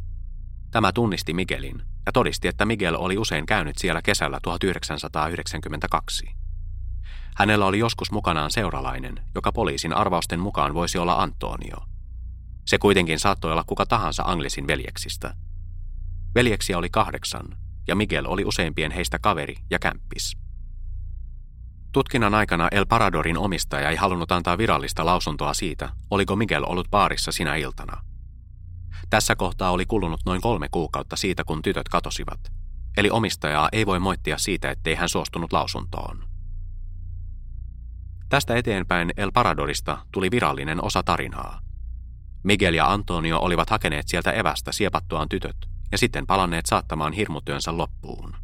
Tämä 0.71 0.93
tunnisti 0.93 1.35
Miguelin 1.35 1.83
ja 2.07 2.13
todisti, 2.13 2.49
että 2.49 2.65
Miguel 2.67 2.95
oli 2.99 3.19
usein 3.19 3.47
käynyt 3.47 3.79
siellä 3.79 4.03
kesällä 4.03 4.39
1992. 4.43 6.29
Hänellä 7.37 7.67
oli 7.67 7.79
joskus 7.79 8.13
mukanaan 8.13 8.51
seuralainen, 8.51 9.21
joka 9.35 9.53
poliisin 9.53 9.93
arvausten 9.93 10.41
mukaan 10.41 10.75
voisi 10.75 10.99
olla 10.99 11.23
Antonio. 11.23 11.77
Se 12.67 12.79
kuitenkin 12.79 13.19
saattoi 13.19 13.53
olla 13.53 13.65
kuka 13.65 13.87
tahansa 13.87 14.23
Anglisin 14.27 14.67
veljeksistä. 14.67 15.35
Veljeksiä 16.35 16.79
oli 16.79 16.91
kahdeksan, 16.91 17.57
ja 17.89 17.97
Miguel 17.97 18.25
oli 18.29 18.45
useimpien 18.45 18.91
heistä 18.91 19.19
kaveri 19.19 19.57
ja 19.71 19.79
kämppis. 19.79 20.37
Tutkinnan 21.93 22.35
aikana 22.35 22.69
El 22.73 22.87
Paradorin 22.87 23.39
omistaja 23.39 23.91
ei 23.91 23.97
halunnut 23.97 24.33
antaa 24.33 24.59
virallista 24.59 25.07
lausuntoa 25.07 25.55
siitä, 25.55 25.89
oliko 26.11 26.37
Miguel 26.37 26.65
ollut 26.67 26.91
baarissa 26.91 27.33
sinä 27.33 27.57
iltana. 27.57 28.08
Tässä 29.11 29.37
kohtaa 29.37 29.71
oli 29.71 29.87
kulunut 29.87 30.21
noin 30.27 30.41
kolme 30.41 30.69
kuukautta 30.71 31.17
siitä, 31.17 31.45
kun 31.45 31.63
tytöt 31.63 31.89
katosivat, 31.89 32.53
eli 32.97 33.11
omistajaa 33.11 33.69
ei 33.73 33.87
voi 33.87 33.99
moittia 33.99 34.39
siitä, 34.39 34.71
ettei 34.71 34.95
hän 34.95 35.09
suostunut 35.09 35.53
lausuntoon. 35.53 36.25
Tästä 38.29 38.57
eteenpäin 38.57 39.13
El 39.17 39.33
Paradorista 39.35 39.99
tuli 40.13 40.31
virallinen 40.31 40.85
osa 40.85 41.03
tarinaa. 41.03 41.61
Miguel 42.43 42.75
ja 42.75 42.93
Antonio 42.93 43.39
olivat 43.39 43.71
hakeneet 43.71 44.09
sieltä 44.09 44.31
evästä 44.31 44.73
siepattuaan 44.73 45.29
tytöt 45.29 45.57
ja 45.93 45.99
sitten 45.99 46.27
palanneet 46.27 46.67
saattamaan 46.67 47.13
hirmutyönsä 47.13 47.77
loppuun. 47.77 48.37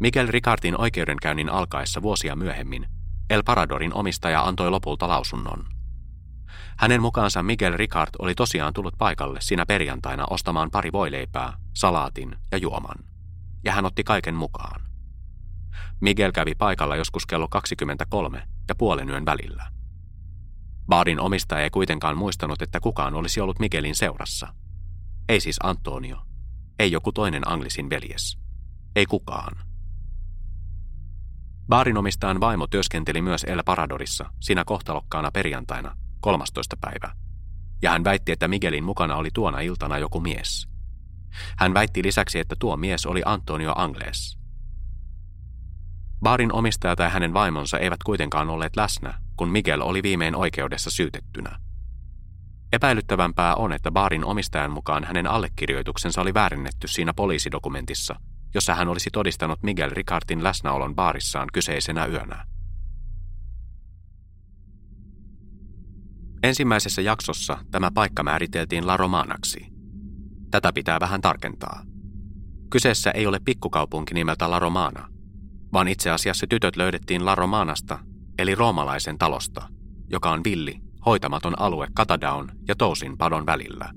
Miguel 0.00 0.26
Ricardin 0.26 0.80
oikeudenkäynnin 0.80 1.50
alkaessa 1.50 2.02
vuosia 2.02 2.36
myöhemmin 2.36 2.86
El 3.30 3.42
Paradorin 3.42 3.94
omistaja 3.94 4.42
antoi 4.42 4.70
lopulta 4.70 5.08
lausunnon. 5.08 5.77
Hänen 6.78 7.02
mukaansa 7.02 7.42
Miguel 7.42 7.76
Ricard 7.76 8.10
oli 8.18 8.34
tosiaan 8.34 8.72
tullut 8.72 8.94
paikalle 8.98 9.40
siinä 9.40 9.66
perjantaina 9.66 10.24
ostamaan 10.30 10.70
pari 10.70 10.92
voileipää, 10.92 11.56
salaatin 11.74 12.36
ja 12.52 12.58
juoman. 12.58 12.96
Ja 13.64 13.72
hän 13.72 13.86
otti 13.86 14.04
kaiken 14.04 14.34
mukaan. 14.34 14.80
Miguel 16.00 16.32
kävi 16.32 16.54
paikalla 16.54 16.96
joskus 16.96 17.26
kello 17.26 17.48
23 17.48 18.42
ja 18.68 18.74
puolen 18.74 19.10
yön 19.10 19.26
välillä. 19.26 19.70
Baarin 20.88 21.20
omistaja 21.20 21.62
ei 21.62 21.70
kuitenkaan 21.70 22.18
muistanut, 22.18 22.62
että 22.62 22.80
kukaan 22.80 23.14
olisi 23.14 23.40
ollut 23.40 23.58
Miguelin 23.58 23.94
seurassa. 23.94 24.54
Ei 25.28 25.40
siis 25.40 25.56
Antonio. 25.62 26.16
Ei 26.78 26.92
joku 26.92 27.12
toinen 27.12 27.48
Anglisin 27.48 27.90
veljes. 27.90 28.38
Ei 28.96 29.06
kukaan. 29.06 29.56
Baarinomistajan 31.68 32.40
vaimo 32.40 32.66
työskenteli 32.66 33.22
myös 33.22 33.44
El 33.44 33.62
Paradorissa 33.64 34.30
siinä 34.40 34.64
kohtalokkaana 34.64 35.30
perjantaina 35.30 35.96
13. 36.20 36.76
päivä, 36.80 37.14
ja 37.82 37.90
hän 37.90 38.04
väitti, 38.04 38.32
että 38.32 38.48
Miguelin 38.48 38.84
mukana 38.84 39.16
oli 39.16 39.28
tuona 39.34 39.60
iltana 39.60 39.98
joku 39.98 40.20
mies. 40.20 40.68
Hän 41.58 41.74
väitti 41.74 42.02
lisäksi, 42.02 42.38
että 42.38 42.56
tuo 42.58 42.76
mies 42.76 43.06
oli 43.06 43.22
Antonio 43.24 43.72
Angles. 43.76 44.38
Baarin 46.22 46.52
omistaja 46.52 46.96
tai 46.96 47.10
hänen 47.10 47.34
vaimonsa 47.34 47.78
eivät 47.78 48.02
kuitenkaan 48.02 48.50
olleet 48.50 48.76
läsnä, 48.76 49.14
kun 49.36 49.48
Miguel 49.48 49.80
oli 49.80 50.02
viimein 50.02 50.36
oikeudessa 50.36 50.90
syytettynä. 50.90 51.58
Epäilyttävämpää 52.72 53.54
on, 53.54 53.72
että 53.72 53.90
baarin 53.90 54.24
omistajan 54.24 54.70
mukaan 54.70 55.04
hänen 55.04 55.26
allekirjoituksensa 55.26 56.20
oli 56.20 56.34
väärennetty 56.34 56.88
siinä 56.88 57.14
poliisidokumentissa, 57.14 58.20
jossa 58.54 58.74
hän 58.74 58.88
olisi 58.88 59.10
todistanut 59.12 59.62
Miguel 59.62 59.90
Ricardin 59.90 60.44
läsnäolon 60.44 60.94
baarissaan 60.94 61.48
kyseisenä 61.52 62.06
yönä. 62.06 62.46
Ensimmäisessä 66.42 67.02
jaksossa 67.02 67.58
tämä 67.70 67.90
paikka 67.94 68.22
määriteltiin 68.22 68.86
La 68.86 68.96
Romanaksi. 68.96 69.66
Tätä 70.50 70.72
pitää 70.72 71.00
vähän 71.00 71.20
tarkentaa. 71.20 71.82
Kyseessä 72.70 73.10
ei 73.10 73.26
ole 73.26 73.40
pikkukaupunki 73.44 74.14
nimeltä 74.14 74.50
La 74.50 74.58
Romana, 74.58 75.08
vaan 75.72 75.88
itse 75.88 76.10
asiassa 76.10 76.46
tytöt 76.46 76.76
löydettiin 76.76 77.24
La 77.24 77.34
Romanasta, 77.34 77.98
eli 78.38 78.54
roomalaisen 78.54 79.18
talosta, 79.18 79.68
joka 80.10 80.30
on 80.30 80.40
villi, 80.44 80.80
hoitamaton 81.06 81.60
alue 81.60 81.88
Katadaun 81.94 82.50
ja 82.68 82.74
Tousin 82.74 83.18
padon 83.18 83.46
välillä. 83.46 83.90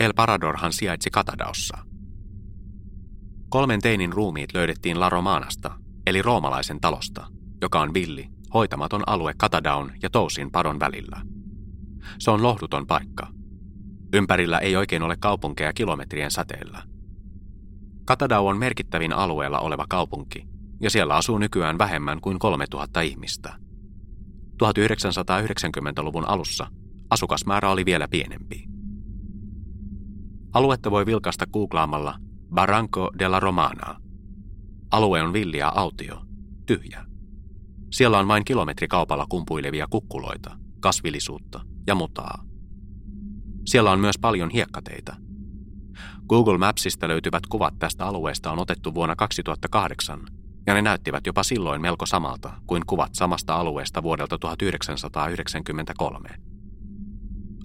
El 0.00 0.12
Paradorhan 0.16 0.72
sijaitsi 0.72 1.10
Katadaossa– 1.10 1.78
Kolmen 3.50 3.80
teinin 3.80 4.12
ruumiit 4.12 4.54
löydettiin 4.54 5.00
La 5.00 5.08
Romanasta, 5.08 5.70
eli 6.06 6.22
roomalaisen 6.22 6.80
talosta, 6.80 7.26
joka 7.62 7.80
on 7.80 7.94
villi, 7.94 8.28
hoitamaton 8.54 9.02
alue 9.06 9.34
Katadaun 9.36 9.92
ja 10.02 10.10
Tousin 10.10 10.50
padon 10.50 10.80
välillä. 10.80 11.22
Se 12.18 12.30
on 12.30 12.42
lohduton 12.42 12.86
paikka. 12.86 13.26
Ympärillä 14.14 14.58
ei 14.58 14.76
oikein 14.76 15.02
ole 15.02 15.16
kaupunkeja 15.20 15.72
kilometrien 15.72 16.30
säteellä. 16.30 16.82
Katadau 18.04 18.46
on 18.46 18.58
merkittävin 18.58 19.12
alueella 19.12 19.58
oleva 19.58 19.86
kaupunki, 19.88 20.46
ja 20.80 20.90
siellä 20.90 21.14
asuu 21.14 21.38
nykyään 21.38 21.78
vähemmän 21.78 22.20
kuin 22.20 22.38
3000 22.38 23.00
ihmistä. 23.00 23.56
1990-luvun 24.62 26.28
alussa 26.28 26.66
asukasmäärä 27.10 27.70
oli 27.70 27.84
vielä 27.84 28.08
pienempi. 28.08 28.64
Aluetta 30.52 30.90
voi 30.90 31.06
vilkaista 31.06 31.46
googlaamalla 31.46 32.18
Barranco 32.54 33.10
de 33.18 33.28
la 33.28 33.40
Romana. 33.40 34.00
Alue 34.90 35.22
on 35.22 35.32
villiä 35.32 35.68
autio, 35.68 36.22
tyhjä. 36.66 37.09
Siellä 37.90 38.18
on 38.18 38.28
vain 38.28 38.44
kilometrikaupalla 38.44 39.26
kumpuilevia 39.28 39.86
kukkuloita, 39.90 40.56
kasvillisuutta 40.80 41.60
ja 41.86 41.94
mutaa. 41.94 42.44
Siellä 43.66 43.90
on 43.90 44.00
myös 44.00 44.18
paljon 44.18 44.50
hiekkateitä. 44.50 45.16
Google 46.28 46.58
Mapsista 46.58 47.08
löytyvät 47.08 47.46
kuvat 47.46 47.74
tästä 47.78 48.06
alueesta 48.06 48.52
on 48.52 48.58
otettu 48.58 48.94
vuonna 48.94 49.16
2008, 49.16 50.20
ja 50.66 50.74
ne 50.74 50.82
näyttivät 50.82 51.26
jopa 51.26 51.42
silloin 51.42 51.80
melko 51.80 52.06
samalta 52.06 52.52
kuin 52.66 52.82
kuvat 52.86 53.14
samasta 53.14 53.56
alueesta 53.56 54.02
vuodelta 54.02 54.38
1993. 54.38 56.28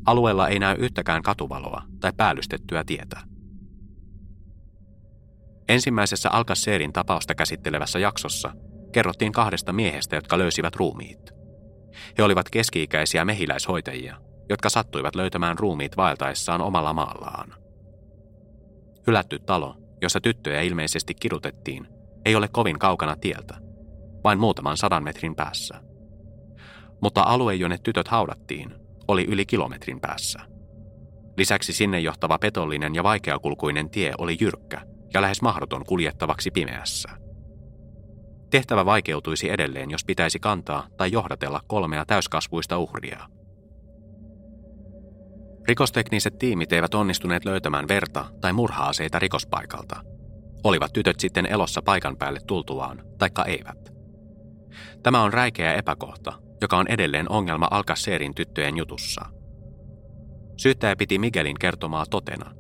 Alueella 0.06 0.48
ei 0.48 0.60
näy 0.60 0.76
yhtäkään 0.80 1.22
katuvaloa 1.22 1.84
tai 2.00 2.14
päällystettyä 2.18 2.84
tietä. 2.84 3.22
Ensimmäisessä 5.68 6.30
Alcacerin 6.30 6.94
tapausta 6.94 7.36
käsittelevässä 7.36 8.00
jaksossa 8.00 8.54
kerrottiin 8.96 9.32
kahdesta 9.32 9.74
miehestä, 9.74 10.16
jotka 10.16 10.38
löysivät 10.38 10.76
ruumiit. 10.76 11.32
He 12.18 12.24
olivat 12.24 12.50
keski-ikäisiä 12.50 13.26
mehiläishoitajia, 13.26 14.18
jotka 14.50 14.70
sattuivat 14.70 15.16
löytämään 15.16 15.60
ruumiit 15.60 15.98
vaeltaessaan 15.98 16.62
omalla 16.62 16.94
maallaan. 16.94 17.54
Hylätty 19.08 19.40
talo, 19.40 19.76
jossa 20.02 20.22
tyttöjä 20.22 20.62
ilmeisesti 20.62 21.14
kidutettiin, 21.14 21.88
ei 22.26 22.36
ole 22.36 22.48
kovin 22.48 22.80
kaukana 22.80 23.16
tieltä, 23.16 23.58
vain 24.24 24.40
muutaman 24.40 24.78
sadan 24.78 25.04
metrin 25.04 25.36
päässä. 25.36 25.82
Mutta 27.02 27.24
alue, 27.24 27.56
jonne 27.56 27.78
tytöt 27.84 28.08
haudattiin, 28.08 28.76
oli 29.08 29.26
yli 29.26 29.46
kilometrin 29.46 30.02
päässä. 30.02 30.40
Lisäksi 31.38 31.74
sinne 31.74 32.00
johtava 32.00 32.38
petollinen 32.38 32.96
ja 32.96 33.04
vaikeakulkuinen 33.04 33.90
tie 33.90 34.14
oli 34.18 34.38
jyrkkä 34.42 34.82
ja 35.14 35.22
lähes 35.22 35.42
mahdoton 35.42 35.86
kuljettavaksi 35.86 36.52
pimeässä. 36.52 37.25
Tehtävä 38.50 38.86
vaikeutuisi 38.86 39.50
edelleen, 39.50 39.92
jos 39.92 40.06
pitäisi 40.06 40.40
kantaa 40.40 40.88
tai 40.98 41.12
johdatella 41.12 41.62
kolmea 41.68 42.06
täyskasvuista 42.06 42.78
uhria. 42.78 43.30
Rikostekniset 45.68 46.38
tiimit 46.40 46.74
eivät 46.74 46.94
onnistuneet 46.94 47.46
löytämään 47.46 47.88
verta 47.88 48.26
tai 48.42 48.54
murhaaseita 48.54 49.20
rikospaikalta. 49.20 50.02
Olivat 50.64 50.94
tytöt 50.94 51.20
sitten 51.20 51.46
elossa 51.46 51.82
paikan 51.82 52.18
päälle 52.18 52.40
tultuaan, 52.48 53.04
taikka 53.18 53.46
eivät. 53.46 53.94
Tämä 55.04 55.24
on 55.24 55.34
räikeä 55.34 55.74
epäkohta, 55.74 56.34
joka 56.62 56.78
on 56.78 56.88
edelleen 56.88 57.32
ongelma 57.32 57.68
Alcacerin 57.72 58.36
tyttöjen 58.36 58.78
jutussa. 58.78 59.26
Syyttäjä 60.58 60.96
piti 60.96 61.20
Miguelin 61.20 61.60
kertomaa 61.60 62.06
totena, 62.10 62.52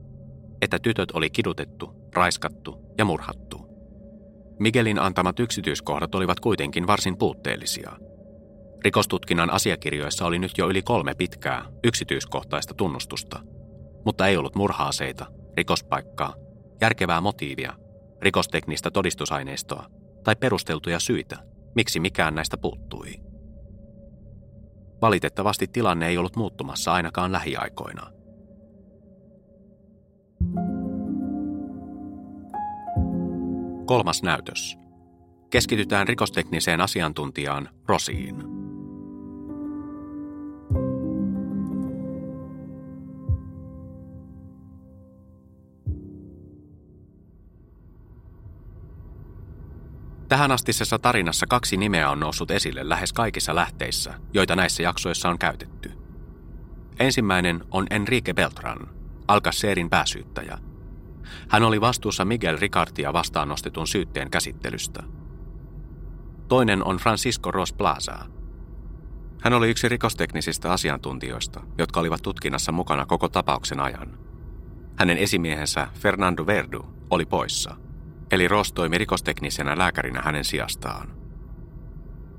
että 0.62 0.80
tytöt 0.80 1.12
oli 1.12 1.30
kidutettu, 1.30 2.10
raiskattu 2.16 2.78
ja 2.98 3.06
murhattu. 3.06 3.65
Miguelin 4.60 5.00
antamat 5.00 5.40
yksityiskohdat 5.40 6.16
olivat 6.16 6.40
kuitenkin 6.40 6.88
varsin 6.88 7.18
puutteellisia. 7.18 7.92
Rikostutkinnan 8.86 9.50
asiakirjoissa 9.50 10.26
oli 10.26 10.40
nyt 10.40 10.58
jo 10.58 10.70
yli 10.70 10.82
kolme 10.82 11.14
pitkää, 11.16 11.66
yksityiskohtaista 11.84 12.74
tunnustusta, 12.74 13.40
mutta 14.06 14.28
ei 14.28 14.38
ollut 14.38 14.56
murhaaseita, 14.56 15.26
rikospaikkaa, 15.58 16.34
järkevää 16.82 17.22
motiivia, 17.22 17.74
rikosteknistä 18.22 18.92
todistusaineistoa 18.92 19.86
tai 20.24 20.36
perusteltuja 20.36 21.00
syitä, 21.00 21.38
miksi 21.76 22.00
mikään 22.00 22.36
näistä 22.36 22.58
puuttui. 22.58 23.14
Valitettavasti 25.02 25.68
tilanne 25.68 26.08
ei 26.08 26.18
ollut 26.18 26.36
muuttumassa 26.36 26.94
ainakaan 26.94 27.32
lähiaikoina. 27.32 28.15
Kolmas 33.86 34.24
näytös. 34.24 34.78
Keskitytään 35.50 36.08
rikostekniseen 36.08 36.82
asiantuntijaan 36.82 37.70
Rosiin. 37.88 38.36
Tähän 50.30 50.52
astisessa 50.52 51.00
tarinassa 51.00 51.46
kaksi 51.50 51.78
nimeä 51.78 52.10
on 52.10 52.20
noussut 52.20 52.52
esille 52.52 52.90
lähes 52.90 53.14
kaikissa 53.14 53.56
lähteissä, 53.56 54.14
joita 54.34 54.56
näissä 54.56 54.84
jaksoissa 54.84 55.30
on 55.30 55.40
käytetty. 55.40 55.92
Ensimmäinen 57.00 57.64
on 57.72 57.88
Enrique 57.90 58.34
Beltran, 58.34 58.90
Alcacerin 59.28 59.90
pääsyyttäjä. 59.90 60.58
Hän 61.50 61.64
oli 61.64 61.82
vastuussa 61.82 62.26
Miguel 62.26 62.58
Ricardia 62.60 63.14
vastaan 63.14 63.48
nostetun 63.48 63.88
syytteen 63.88 64.32
käsittelystä. 64.32 65.04
Toinen 66.48 66.84
on 66.84 66.98
Francisco 66.98 67.52
Ros 67.52 67.74
Plaza. 67.74 68.20
Hän 69.42 69.54
oli 69.54 69.70
yksi 69.70 69.90
rikosteknisistä 69.90 70.72
asiantuntijoista, 70.72 71.62
jotka 71.78 72.00
olivat 72.00 72.22
tutkinnassa 72.22 72.72
mukana 72.72 73.06
koko 73.06 73.30
tapauksen 73.30 73.80
ajan. 73.80 74.18
Hänen 74.96 75.18
esimiehensä 75.18 75.88
Fernando 75.94 76.46
Verdu 76.46 76.86
oli 77.10 77.26
poissa– 77.26 77.76
eli 78.32 78.48
Ross 78.48 78.74
toimi 78.74 78.98
rikosteknisenä 78.98 79.78
lääkärinä 79.78 80.22
hänen 80.22 80.46
sijastaan. 80.46 81.16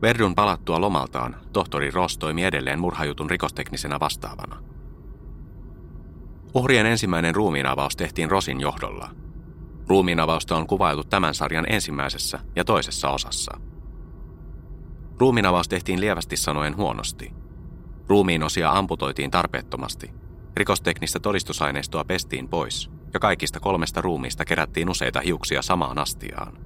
Verdun 0.02 0.34
palattua 0.34 0.80
lomaltaan 0.80 1.36
tohtori 1.52 1.90
Ross 1.90 2.18
toimi 2.18 2.44
edelleen 2.44 2.78
murhajutun 2.78 3.30
rikosteknisenä 3.30 4.00
vastaavana. 4.00 4.62
Uhrien 6.54 6.86
ensimmäinen 6.86 7.34
ruumiinavaus 7.34 7.96
tehtiin 7.96 8.30
Rosin 8.30 8.60
johdolla. 8.60 9.10
Ruumiinavausta 9.88 10.56
on 10.56 10.66
kuvailtu 10.66 11.04
tämän 11.04 11.34
sarjan 11.34 11.66
ensimmäisessä 11.68 12.38
ja 12.56 12.64
toisessa 12.64 13.10
osassa. 13.10 13.60
Ruumiinavaus 15.18 15.68
tehtiin 15.68 16.00
lievästi 16.00 16.36
sanoen 16.36 16.76
huonosti. 16.76 17.32
Ruumiinosia 18.08 18.72
amputoitiin 18.72 19.30
tarpeettomasti. 19.30 20.10
Rikosteknistä 20.56 21.20
todistusaineistoa 21.20 22.04
pestiin 22.04 22.48
pois 22.48 22.90
ja 23.14 23.20
kaikista 23.20 23.60
kolmesta 23.60 24.00
ruumiista 24.00 24.44
kerättiin 24.44 24.90
useita 24.90 25.20
hiuksia 25.20 25.62
samaan 25.62 25.98
astiaan. 25.98 26.58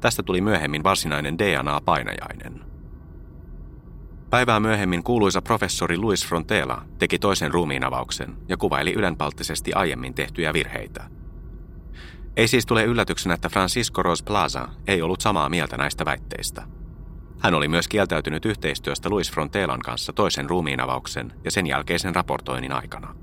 Tästä 0.00 0.22
tuli 0.22 0.40
myöhemmin 0.40 0.84
varsinainen 0.84 1.38
DNA-painajainen. 1.38 2.69
Päivää 4.30 4.60
myöhemmin 4.60 5.02
kuuluisa 5.02 5.42
professori 5.42 5.98
Luis 5.98 6.26
Frontela 6.26 6.82
teki 6.98 7.18
toisen 7.18 7.50
ruumiinavauksen 7.50 8.36
ja 8.48 8.56
kuvaili 8.56 8.92
ylenpalttisesti 8.92 9.72
aiemmin 9.72 10.14
tehtyjä 10.14 10.52
virheitä. 10.52 11.04
Ei 12.36 12.48
siis 12.48 12.66
tule 12.66 12.84
yllätyksenä, 12.84 13.34
että 13.34 13.48
Francisco 13.48 14.02
Ros 14.02 14.22
Plaza 14.22 14.68
ei 14.86 15.02
ollut 15.02 15.20
samaa 15.20 15.48
mieltä 15.48 15.76
näistä 15.76 16.04
väitteistä. 16.04 16.62
Hän 17.38 17.54
oli 17.54 17.68
myös 17.68 17.88
kieltäytynyt 17.88 18.44
yhteistyöstä 18.44 19.10
Luis 19.10 19.32
Frontelan 19.32 19.80
kanssa 19.80 20.12
toisen 20.12 20.50
ruumiinavauksen 20.50 21.32
ja 21.44 21.50
sen 21.50 21.66
jälkeisen 21.66 22.14
raportoinnin 22.14 22.72
aikana. 22.72 23.14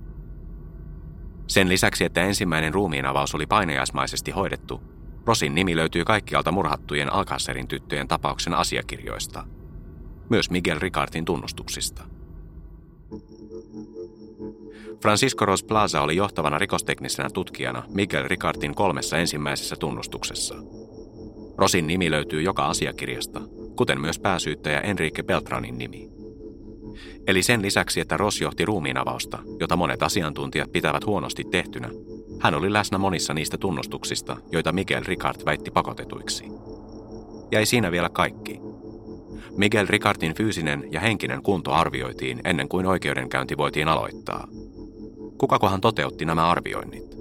Sen 1.48 1.70
lisäksi, 1.70 2.06
että 2.06 2.22
ensimmäinen 2.22 2.74
ruumiinavaus 2.74 3.36
oli 3.36 3.46
painajaismaisesti 3.46 4.32
hoidettu, 4.32 4.82
Rosin 5.26 5.56
nimi 5.56 5.76
löytyy 5.76 6.06
kaikkialta 6.06 6.52
murhattujen 6.52 7.13
Alcacerin 7.13 7.67
tyttöjen 7.67 8.08
tapauksen 8.08 8.54
asiakirjoista. 8.54 9.57
Myös 10.30 10.50
Miguel 10.50 10.80
Ricardin 10.80 11.26
tunnustuksista. 11.26 12.04
Francisco 15.02 15.46
Ros 15.46 15.63
Plaza 15.63 16.02
oli 16.02 16.16
johtavana 16.16 16.58
rikosteknisenä 16.58 17.30
tutkijana 17.34 17.84
Miguel 17.88 18.28
Ricardin 18.28 18.76
kolmessa 18.76 19.18
ensimmäisessä 19.18 19.76
tunnustuksessa. 19.76 20.56
Rosin 21.58 21.88
nimi 21.88 22.12
löytyy 22.12 22.42
joka 22.42 22.66
asiakirjasta, 22.66 23.42
kuten 23.76 24.02
myös 24.02 24.20
pääsyyttäjä 24.20 24.80
Enrique 24.80 25.24
Beltranin 25.24 25.78
nimi. 25.78 26.10
Eli 27.28 27.44
sen 27.44 27.62
lisäksi, 27.62 28.00
että 28.00 28.18
Ross 28.18 28.42
johti 28.42 28.66
ruumiinavausta, 28.66 29.40
jota 29.60 29.76
monet 29.76 30.04
asiantuntijat 30.04 30.72
pitävät 30.72 31.06
huonosti 31.06 31.44
tehtynä, 31.44 31.90
hän 32.40 32.54
oli 32.54 32.74
läsnä 32.74 32.98
monissa 32.98 33.34
niistä 33.34 33.58
tunnustuksista, 33.58 34.38
joita 34.52 34.72
Miguel 34.72 35.04
Ricard 35.06 35.46
väitti 35.46 35.72
pakotetuiksi. 35.72 36.46
Ja 37.52 37.60
ei 37.60 37.66
siinä 37.66 37.92
vielä 37.92 38.10
kaikki. 38.10 38.60
Miguel 39.58 39.88
Ricardin 39.89 40.36
fyysinen 40.36 40.88
ja 40.91 41.00
henkinen 41.00 41.41
kunto 41.41 41.72
arvioitiin 41.72 42.41
ennen 42.43 42.70
kuin 42.70 42.86
oikeudenkäynti 42.86 43.58
voitiin 43.58 43.88
aloittaa. 43.88 44.48
Kukakohan 45.38 45.82
toteutti 45.82 46.26
nämä 46.26 46.50
arvioinnit? 46.50 47.17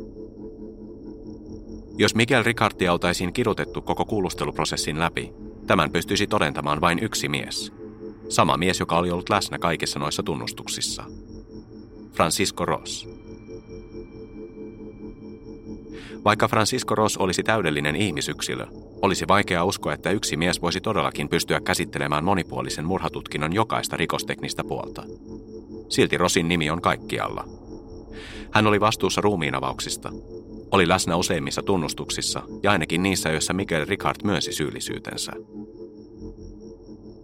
Jos 1.99 2.15
Miguel 2.15 2.43
Ricardia 2.43 2.93
oltaisiin 2.93 3.33
kidutettu 3.33 3.83
koko 3.83 4.05
kuulusteluprosessin 4.05 4.99
läpi, 4.99 5.33
tämän 5.67 5.91
pystyisi 5.93 6.27
todentamaan 6.27 6.81
vain 6.81 6.99
yksi 7.03 7.29
mies. 7.29 7.73
Sama 8.29 8.57
mies, 8.57 8.81
joka 8.81 8.99
oli 8.99 9.11
ollut 9.11 9.31
läsnä 9.31 9.59
kaikissa 9.59 9.99
noissa 9.99 10.23
tunnustuksissa. 10.23 11.05
Francisco 12.13 12.65
Ross. 12.65 13.09
Vaikka 16.25 16.49
Francisco 16.49 16.95
Ross 16.95 17.17
olisi 17.17 17.43
täydellinen 17.43 17.97
ihmisyksilö, 17.97 18.67
olisi 19.03 19.29
vaikea 19.29 19.65
uskoa, 19.65 19.93
että 19.93 20.11
yksi 20.11 20.37
mies 20.37 20.63
voisi 20.63 20.81
todellakin 20.81 21.29
pystyä 21.29 21.61
käsittelemään 21.61 22.25
monipuolisen 22.25 22.85
murhatutkinnon 22.85 23.53
jokaista 23.53 23.97
rikosteknistä 23.97 24.65
puolta. 24.65 25.03
Silti 25.89 26.17
Rosin 26.19 26.49
nimi 26.49 26.71
on 26.71 26.81
kaikkialla. 26.81 27.45
Hän 28.51 28.67
oli 28.67 28.81
vastuussa 28.81 29.21
ruumiinavauksista, 29.21 30.13
oli 30.71 30.89
läsnä 30.89 31.17
useimmissa 31.17 31.63
tunnustuksissa 31.63 32.43
ja 32.63 32.71
ainakin 32.71 33.03
niissä, 33.03 33.29
joissa 33.29 33.53
Miguel 33.53 33.87
Ricard 33.89 34.17
myönsi 34.25 34.53
syyllisyytensä. 34.53 35.33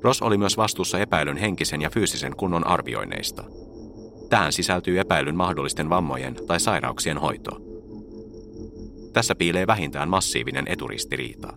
Ross 0.02 0.22
oli 0.22 0.38
myös 0.38 0.56
vastuussa 0.56 0.98
epäilyn 0.98 1.36
henkisen 1.36 1.82
ja 1.82 1.90
fyysisen 1.90 2.36
kunnon 2.36 2.66
arvioineista. 2.66 3.44
Tähän 4.30 4.52
sisältyy 4.52 5.00
epäilyn 5.00 5.36
mahdollisten 5.36 5.90
vammojen 5.90 6.36
tai 6.46 6.60
sairauksien 6.60 7.18
hoito. 7.18 7.71
Tässä 9.12 9.34
piilee 9.34 9.66
vähintään 9.66 10.08
massiivinen 10.08 10.64
eturistiriita. 10.68 11.52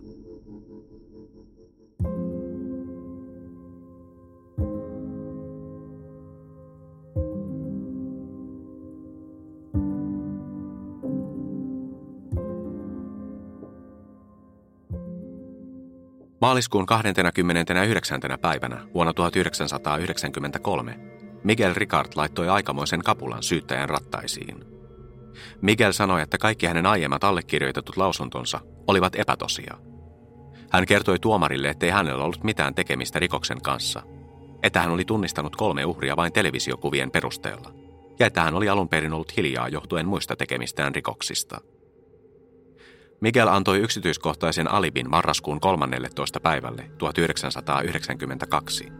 Maaliskuun 16.40 16.86
29. 16.86 18.20
päivänä 18.40 18.86
vuonna 18.94 19.12
1993 19.12 20.98
Miguel 21.44 21.74
Ricard 21.74 22.12
laittoi 22.14 22.48
aikamoisen 22.48 23.02
kapulan 23.02 23.42
syyttäjän 23.42 23.88
rattaisiin. 23.88 24.75
Miguel 25.62 25.92
sanoi, 25.92 26.22
että 26.22 26.38
kaikki 26.38 26.66
hänen 26.66 26.86
aiemmat 26.86 27.24
allekirjoitetut 27.24 27.96
lausuntonsa 27.96 28.60
olivat 28.86 29.14
epätosia. 29.16 29.76
Hän 30.70 30.86
kertoi 30.86 31.18
tuomarille, 31.18 31.68
ettei 31.68 31.90
hänellä 31.90 32.24
ollut 32.24 32.44
mitään 32.44 32.74
tekemistä 32.74 33.18
rikoksen 33.18 33.62
kanssa, 33.62 34.02
että 34.62 34.80
hän 34.80 34.90
oli 34.90 35.04
tunnistanut 35.04 35.56
kolme 35.56 35.84
uhria 35.84 36.16
vain 36.16 36.32
televisiokuvien 36.32 37.10
perusteella, 37.10 37.72
ja 38.18 38.26
että 38.26 38.42
hän 38.42 38.54
oli 38.54 38.68
alun 38.68 38.88
perin 38.88 39.12
ollut 39.12 39.36
hiljaa 39.36 39.68
johtuen 39.68 40.06
muista 40.06 40.36
tekemistään 40.36 40.94
rikoksista– 40.94 41.60
Miguel 43.20 43.48
antoi 43.48 43.78
yksityiskohtaisen 43.78 44.70
alibin 44.70 45.10
marraskuun 45.10 45.60
13. 45.60 46.40
päivälle 46.40 46.90
1992. 46.98 48.92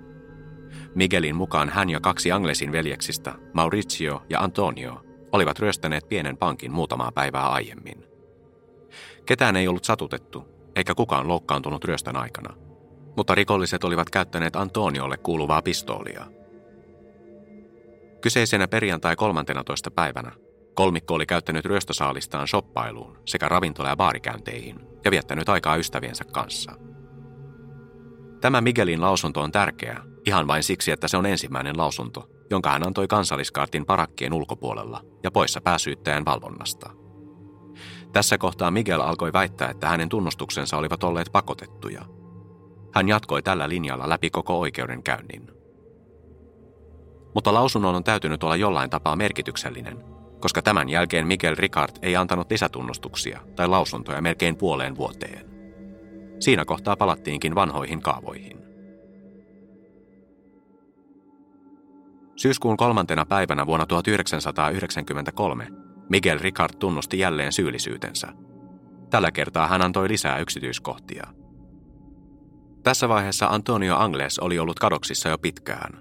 Miguelin 0.95 1.37
mukaan 1.37 1.69
hän 1.69 1.91
ja 1.91 2.01
kaksi 2.01 2.33
Anglesin 2.33 2.73
veljeksistä, 2.73 3.35
Mauricio 3.55 4.23
ja 4.31 4.41
Antonio, 4.41 5.06
olivat 5.37 5.59
pienen 6.09 6.37
pankin 6.37 6.73
muutamaa 6.73 7.13
päivää 7.13 7.49
aiemmin. 7.49 8.05
Ketään 9.27 9.57
ei 9.57 9.69
ollut 9.69 9.85
satutettu, 9.85 10.45
eikä 10.77 10.95
kukaan 10.95 11.29
loukkaantunut 11.29 11.85
ryöstön 11.85 12.17
aikana, 12.17 12.57
mutta 13.17 13.35
rikolliset 13.35 13.85
olivat 13.85 14.11
käyttäneet 14.11 14.57
Antoniolle 14.57 15.17
kuuluvaa 15.17 15.63
pistoolia. 15.63 16.27
Kyseisenä 18.21 18.69
perjantai 18.69 19.17
13. 19.17 19.91
päivänä 19.91 20.33
Kolmikko 20.77 21.15
oli 21.15 21.27
käyttänyt 21.27 21.65
ryöstösaalistaan 21.65 22.49
shoppailuun 22.49 23.19
sekä 23.25 23.49
ravintola- 23.49 23.89
ja 23.89 23.97
baarikäynteihin 23.97 24.81
ja 25.05 25.11
viettänyt 25.11 25.49
aikaa 25.49 25.77
ystäviensä 25.77 26.25
kanssa. 26.25 26.73
Tämä 28.41 28.61
Miguelin 28.61 29.01
lausunto 29.01 29.41
on 29.41 29.53
tärkeä, 29.53 30.01
ihan 30.27 30.47
vain 30.47 30.63
siksi, 30.63 30.91
että 30.91 31.09
se 31.09 31.17
on 31.17 31.27
ensimmäinen 31.27 31.79
lausunto, 31.79 32.29
jonka 32.51 32.71
hän 32.71 32.87
antoi 32.87 33.09
kansalliskaartin 33.09 33.87
parakkien 33.87 34.33
ulkopuolella 34.33 35.03
ja 35.23 35.31
poissa 35.31 35.61
pääsyyttäjän 35.61 36.25
valvonnasta. 36.25 36.91
Tässä 38.13 38.39
kohtaa 38.39 38.71
Miguel 38.71 39.01
alkoi 39.01 39.33
väittää, 39.33 39.71
että 39.71 39.89
hänen 39.89 40.09
tunnustuksensa 40.09 40.77
olivat 40.77 41.05
olleet 41.05 41.29
pakotettuja. 41.33 42.03
Hän 42.95 43.09
jatkoi 43.09 43.43
tällä 43.43 43.69
linjalla 43.69 44.09
läpi 44.09 44.31
koko 44.31 44.61
oikeudenkäynnin. 44.61 45.51
Mutta 47.35 47.55
lausunnon 47.55 47.95
on 47.95 48.05
täytynyt 48.05 48.43
olla 48.43 48.57
jollain 48.57 48.91
tapaa 48.91 49.17
merkityksellinen, 49.17 50.05
koska 50.41 50.63
tämän 50.63 50.89
jälkeen 50.89 51.27
Miguel 51.27 51.55
Ricard 51.59 51.97
ei 52.03 52.17
antanut 52.17 52.51
lisätunnustuksia 52.51 53.41
tai 53.57 53.69
lausuntoja 53.69 54.23
melkein 54.23 54.57
puoleen 54.57 54.97
vuoteen. 54.97 55.47
Siinä 56.41 56.65
kohtaa 56.65 56.97
palattiinkin 56.97 57.55
vanhoihin 57.55 58.03
kaavoihin. 58.03 58.56
Syyskuun 62.37 62.77
kolmantena 62.77 63.27
päivänä 63.27 63.67
vuonna 63.67 63.87
1993 63.87 65.69
Miguel 66.09 66.39
Ricard 66.39 66.75
tunnusti 66.79 67.19
jälleen 67.19 67.53
syyllisyytensä. 67.53 68.29
Tällä 69.11 69.31
kertaa 69.31 69.67
hän 69.67 69.83
antoi 69.83 70.09
lisää 70.09 70.39
yksityiskohtia. 70.39 71.27
Tässä 72.83 73.09
vaiheessa 73.09 73.47
Antonio 73.47 73.97
Angles 73.97 74.39
oli 74.39 74.59
ollut 74.59 74.79
kadoksissa 74.79 75.29
jo 75.29 75.39
pitkään. 75.39 75.99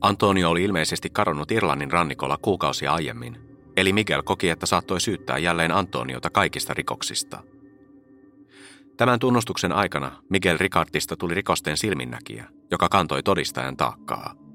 Antonio 0.00 0.50
oli 0.50 0.64
ilmeisesti 0.64 1.10
kadonnut 1.10 1.50
Irlannin 1.50 1.92
rannikolla 1.92 2.38
kuukausia 2.42 2.92
aiemmin 2.92 3.46
Eli 3.76 3.92
Miguel 3.92 4.22
koki, 4.22 4.48
että 4.48 4.66
saattoi 4.66 5.00
syyttää 5.00 5.38
jälleen 5.38 5.72
Antoniota 5.72 6.30
kaikista 6.30 6.74
rikoksista. 6.74 7.42
Tämän 8.96 9.18
tunnustuksen 9.18 9.72
aikana 9.72 10.12
Miguel 10.30 10.58
Ricardista 10.58 11.16
tuli 11.16 11.34
rikosten 11.34 11.76
silminnäkijä, 11.76 12.44
joka 12.70 12.88
kantoi 12.88 13.22
todistajan 13.22 13.76
taakkaa. 13.76 14.45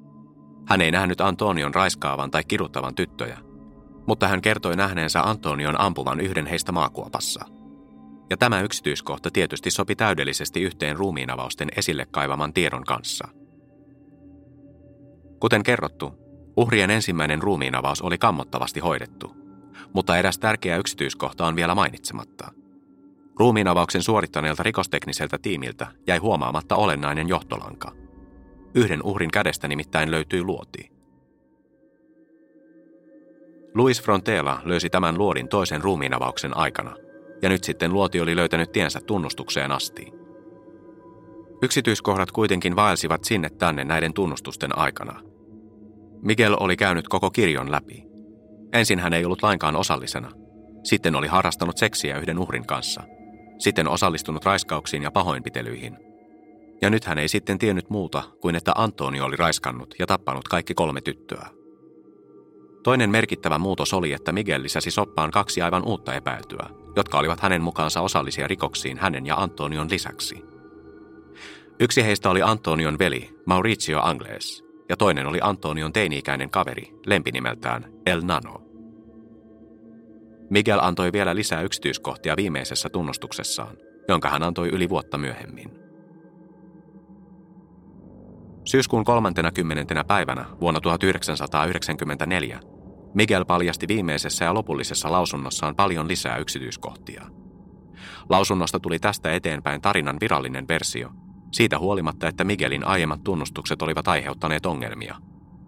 Hän 0.66 0.82
ei 0.82 0.92
nähnyt 0.92 1.22
Antonion 1.22 1.76
raiskaavan 1.76 2.32
tai 2.32 2.44
kiduttavan 2.44 2.96
tyttöjä, 2.96 3.38
mutta 4.08 4.28
hän 4.28 4.42
kertoi 4.42 4.76
nähneensä 4.76 5.22
Antonion 5.22 5.82
ampuvan 5.82 6.20
yhden 6.20 6.46
heistä 6.46 6.72
maakuopassa. 6.72 7.46
Ja 8.30 8.38
tämä 8.38 8.62
yksityiskohta 8.62 9.30
tietysti 9.34 9.72
sopi 9.72 9.96
täydellisesti 9.96 10.62
yhteen 10.62 10.96
ruumiinavausten 10.96 11.68
esille 11.76 12.06
kaivaman 12.12 12.54
tiedon 12.54 12.84
kanssa. 12.84 13.28
Kuten 15.40 15.64
kerrottu, 15.64 16.14
Uhrien 16.58 16.90
ensimmäinen 16.90 17.42
ruumiinavaus 17.42 18.02
oli 18.02 18.18
kammottavasti 18.18 18.80
hoidettu, 18.80 19.36
mutta 19.94 20.18
eräs 20.18 20.40
tärkeä 20.40 20.78
yksityiskohta 20.78 21.46
on 21.46 21.56
vielä 21.56 21.76
mainitsematta. 21.76 22.52
Ruumiinavauksen 23.40 24.04
suorittaneelta 24.04 24.64
rikostekniseltä 24.64 25.38
tiimiltä 25.42 25.88
jäi 26.08 26.18
huomaamatta 26.18 26.76
olennainen 26.76 27.28
johtolanka. 27.28 28.01
Yhden 28.76 29.04
uhrin 29.04 29.32
kädestä 29.32 29.68
nimittäin 29.68 30.12
löytyi 30.12 30.44
luoti. 30.44 30.92
Luis 33.74 34.02
Frontela 34.02 34.62
löysi 34.66 34.90
tämän 34.90 35.18
luodin 35.18 35.48
toisen 35.48 35.82
ruumiinavauksen 35.82 36.58
aikana, 36.58 36.96
ja 37.42 37.50
nyt 37.50 37.64
sitten 37.64 37.94
luoti 37.94 38.22
oli 38.22 38.36
löytänyt 38.36 38.72
tiensä 38.72 39.00
tunnustukseen 39.02 39.72
asti. 39.72 40.14
Yksityiskohdat 41.62 42.32
kuitenkin 42.32 42.76
vaelsivat 42.76 43.24
sinne 43.24 43.50
tänne 43.50 43.84
näiden 43.84 44.14
tunnustusten 44.14 44.78
aikana– 44.78 45.22
Miguel 46.22 46.58
oli 46.60 46.78
käynyt 46.78 47.08
koko 47.08 47.32
kirjon 47.32 47.72
läpi. 47.72 48.04
Ensin 48.74 49.00
hän 49.00 49.14
ei 49.14 49.26
ollut 49.26 49.44
lainkaan 49.44 49.76
osallisena. 49.76 50.32
Sitten 50.84 51.16
oli 51.16 51.28
harrastanut 51.28 51.78
seksiä 51.78 52.18
yhden 52.18 52.40
uhrin 52.40 52.68
kanssa. 52.68 53.04
Sitten 53.60 53.88
osallistunut 53.88 54.46
raiskauksiin 54.46 55.04
ja 55.04 55.12
pahoinpitelyihin. 55.12 55.98
Ja 56.82 56.90
nyt 56.90 57.06
hän 57.06 57.18
ei 57.18 57.28
sitten 57.28 57.58
tiennyt 57.58 57.90
muuta 57.90 58.24
kuin 58.42 58.56
että 58.56 58.72
Antoni 58.76 59.22
oli 59.22 59.36
raiskannut 59.36 59.96
ja 60.00 60.08
tappanut 60.08 60.48
kaikki 60.48 60.74
kolme 60.74 61.02
tyttöä. 61.02 61.48
Toinen 62.84 63.10
merkittävä 63.10 63.58
muutos 63.58 63.94
oli, 63.94 64.14
että 64.14 64.32
Miguel 64.32 64.64
lisäsi 64.64 64.92
soppaan 64.92 65.32
kaksi 65.32 65.62
aivan 65.62 65.88
uutta 65.88 66.14
epäiltyä, 66.14 66.70
jotka 66.96 67.20
olivat 67.20 67.40
hänen 67.40 67.62
mukaansa 67.62 68.02
osallisia 68.02 68.48
rikoksiin 68.48 68.98
hänen 68.98 69.26
ja 69.26 69.36
Antonion 69.36 69.90
lisäksi. 69.90 70.44
Yksi 71.80 72.04
heistä 72.04 72.30
oli 72.30 72.42
Antonion 72.42 73.00
veli, 73.00 73.30
Mauricio 73.46 74.02
Angles, 74.02 74.64
ja 74.90 74.98
toinen 74.98 75.28
oli 75.28 75.40
Antonion 75.42 75.94
teini-ikäinen 75.94 76.50
kaveri, 76.50 76.94
lempinimeltään 77.06 77.94
El 78.06 78.22
Nano. 78.24 78.62
Miguel 80.50 80.80
antoi 80.82 81.12
vielä 81.12 81.36
lisää 81.36 81.62
yksityiskohtia 81.62 82.38
viimeisessä 82.38 82.90
tunnustuksessaan, 82.90 83.78
jonka 84.08 84.30
hän 84.30 84.44
antoi 84.44 84.70
yli 84.70 84.90
vuotta 84.90 85.18
myöhemmin. 85.18 85.81
Syyskuun 88.66 89.04
30. 89.04 90.04
päivänä 90.08 90.46
vuonna 90.62 90.82
1994 90.82 92.60
Miguel 93.14 93.46
paljasti 93.46 93.88
viimeisessä 93.88 94.46
ja 94.46 94.54
lopullisessa 94.54 95.12
lausunnossaan 95.12 95.76
paljon 95.76 96.08
lisää 96.08 96.38
yksityiskohtia. 96.38 97.26
Lausunnosta 98.30 98.80
tuli 98.80 99.00
tästä 99.00 99.34
eteenpäin 99.34 99.82
tarinan 99.82 100.18
virallinen 100.22 100.68
versio, 100.68 101.10
siitä 101.52 101.80
huolimatta, 101.80 102.28
että 102.28 102.44
Miguelin 102.44 102.88
aiemmat 102.88 103.24
tunnustukset 103.24 103.82
olivat 103.82 104.08
aiheuttaneet 104.08 104.66
ongelmia. 104.66 105.16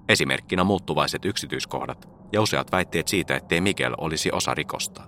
Esimerkkinä 0.09 0.63
muuttuvaiset 0.63 1.25
yksityiskohdat 1.25 2.09
ja 2.33 2.41
useat 2.41 2.71
väitteet 2.71 3.07
siitä, 3.07 3.35
ettei 3.35 3.61
Miguel 3.61 3.95
olisi 3.97 4.31
osa 4.31 4.53
rikosta. 4.53 5.03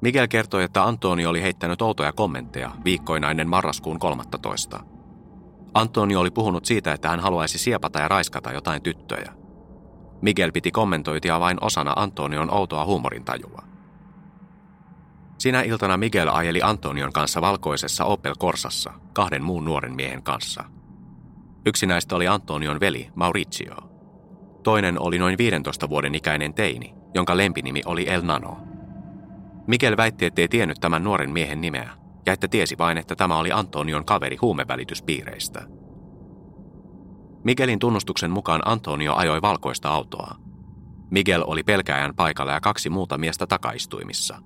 Miguel 0.00 0.28
kertoi, 0.28 0.62
että 0.62 0.84
Antoni 0.84 1.26
oli 1.26 1.42
heittänyt 1.42 1.82
outoja 1.82 2.12
kommentteja 2.12 2.70
viikkoina 2.84 3.30
ennen 3.30 3.48
marraskuun 3.48 3.98
13. 3.98 4.95
Antoni 5.76 6.16
oli 6.16 6.30
puhunut 6.30 6.64
siitä, 6.64 6.92
että 6.92 7.08
hän 7.08 7.20
haluaisi 7.20 7.58
siepata 7.58 7.98
ja 7.98 8.08
raiskata 8.08 8.52
jotain 8.52 8.82
tyttöjä. 8.82 9.32
Miguel 10.22 10.52
piti 10.52 10.70
kommentoitia 10.70 11.40
vain 11.40 11.58
osana 11.60 11.92
Antonion 11.96 12.54
outoa 12.54 12.84
huumorintajua. 12.84 13.62
Sinä 15.38 15.62
iltana 15.62 15.96
Miguel 15.96 16.28
ajeli 16.32 16.62
Antonion 16.62 17.12
kanssa 17.12 17.40
valkoisessa 17.40 18.04
Opel 18.04 18.34
Corsassa 18.34 18.92
kahden 19.12 19.44
muun 19.44 19.64
nuoren 19.64 19.94
miehen 19.94 20.22
kanssa. 20.22 20.64
Yksi 21.66 21.86
näistä 21.86 22.16
oli 22.16 22.28
Antonion 22.28 22.80
veli 22.80 23.10
Mauricio. 23.14 23.76
Toinen 24.62 25.00
oli 25.00 25.18
noin 25.18 25.38
15 25.38 25.88
vuoden 25.88 26.14
ikäinen 26.14 26.54
teini, 26.54 26.94
jonka 27.14 27.36
lempinimi 27.36 27.80
oli 27.86 28.08
El 28.08 28.22
Nano. 28.24 28.58
Miguel 29.66 29.96
väitti, 29.96 30.24
ettei 30.24 30.48
tiennyt 30.48 30.80
tämän 30.80 31.04
nuoren 31.04 31.30
miehen 31.30 31.60
nimeä, 31.60 31.90
ja 32.26 32.32
että 32.32 32.48
tiesi 32.48 32.78
vain, 32.78 32.98
että 32.98 33.16
tämä 33.16 33.38
oli 33.38 33.52
Antonion 33.52 34.04
kaveri 34.04 34.36
huumevälityspiireistä. 34.36 35.62
Miguelin 37.44 37.78
tunnustuksen 37.78 38.30
mukaan 38.30 38.62
Antonio 38.64 39.14
ajoi 39.14 39.42
valkoista 39.42 39.88
autoa. 39.88 40.36
Miguel 41.10 41.44
oli 41.46 41.62
pelkääjän 41.62 42.14
paikalla 42.14 42.52
ja 42.52 42.60
kaksi 42.60 42.90
muuta 42.90 43.18
miestä 43.18 43.46
takaistuimissa. 43.46 44.38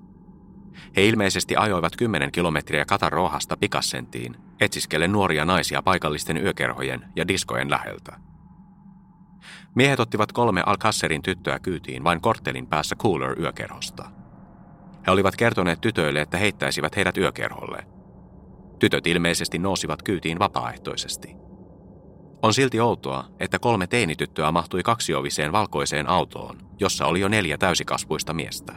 He 0.96 1.06
ilmeisesti 1.06 1.56
ajoivat 1.56 1.96
10 1.96 2.32
kilometriä 2.32 2.84
Katarohasta 2.84 3.56
Pikassentiin, 3.56 4.36
etsiskellen 4.60 5.12
nuoria 5.12 5.44
naisia 5.44 5.82
paikallisten 5.82 6.36
yökerhojen 6.36 7.04
ja 7.16 7.28
diskojen 7.28 7.70
läheltä. 7.70 8.20
Miehet 9.74 10.00
ottivat 10.00 10.32
kolme 10.32 10.62
Alcasserin 10.66 11.22
tyttöä 11.22 11.58
kyytiin 11.58 12.04
vain 12.04 12.20
korttelin 12.20 12.66
päässä 12.66 12.96
Cooler 12.96 13.40
yökerhosta. 13.40 14.19
He 15.06 15.12
olivat 15.12 15.36
kertoneet 15.36 15.80
tytöille, 15.80 16.20
että 16.20 16.36
heittäisivät 16.36 16.96
heidät 16.96 17.16
yökerholle. 17.16 17.86
Tytöt 18.78 19.06
ilmeisesti 19.06 19.58
nousivat 19.58 20.02
kyytiin 20.02 20.38
vapaaehtoisesti. 20.38 21.36
On 22.42 22.54
silti 22.54 22.80
outoa, 22.80 23.24
että 23.40 23.58
kolme 23.58 23.86
teinityttöä 23.86 24.52
mahtui 24.52 24.82
kaksioviseen 24.82 25.52
valkoiseen 25.52 26.08
autoon, 26.08 26.58
jossa 26.80 27.06
oli 27.06 27.20
jo 27.20 27.28
neljä 27.28 27.58
täysikasvuista 27.58 28.34
miestä. 28.34 28.72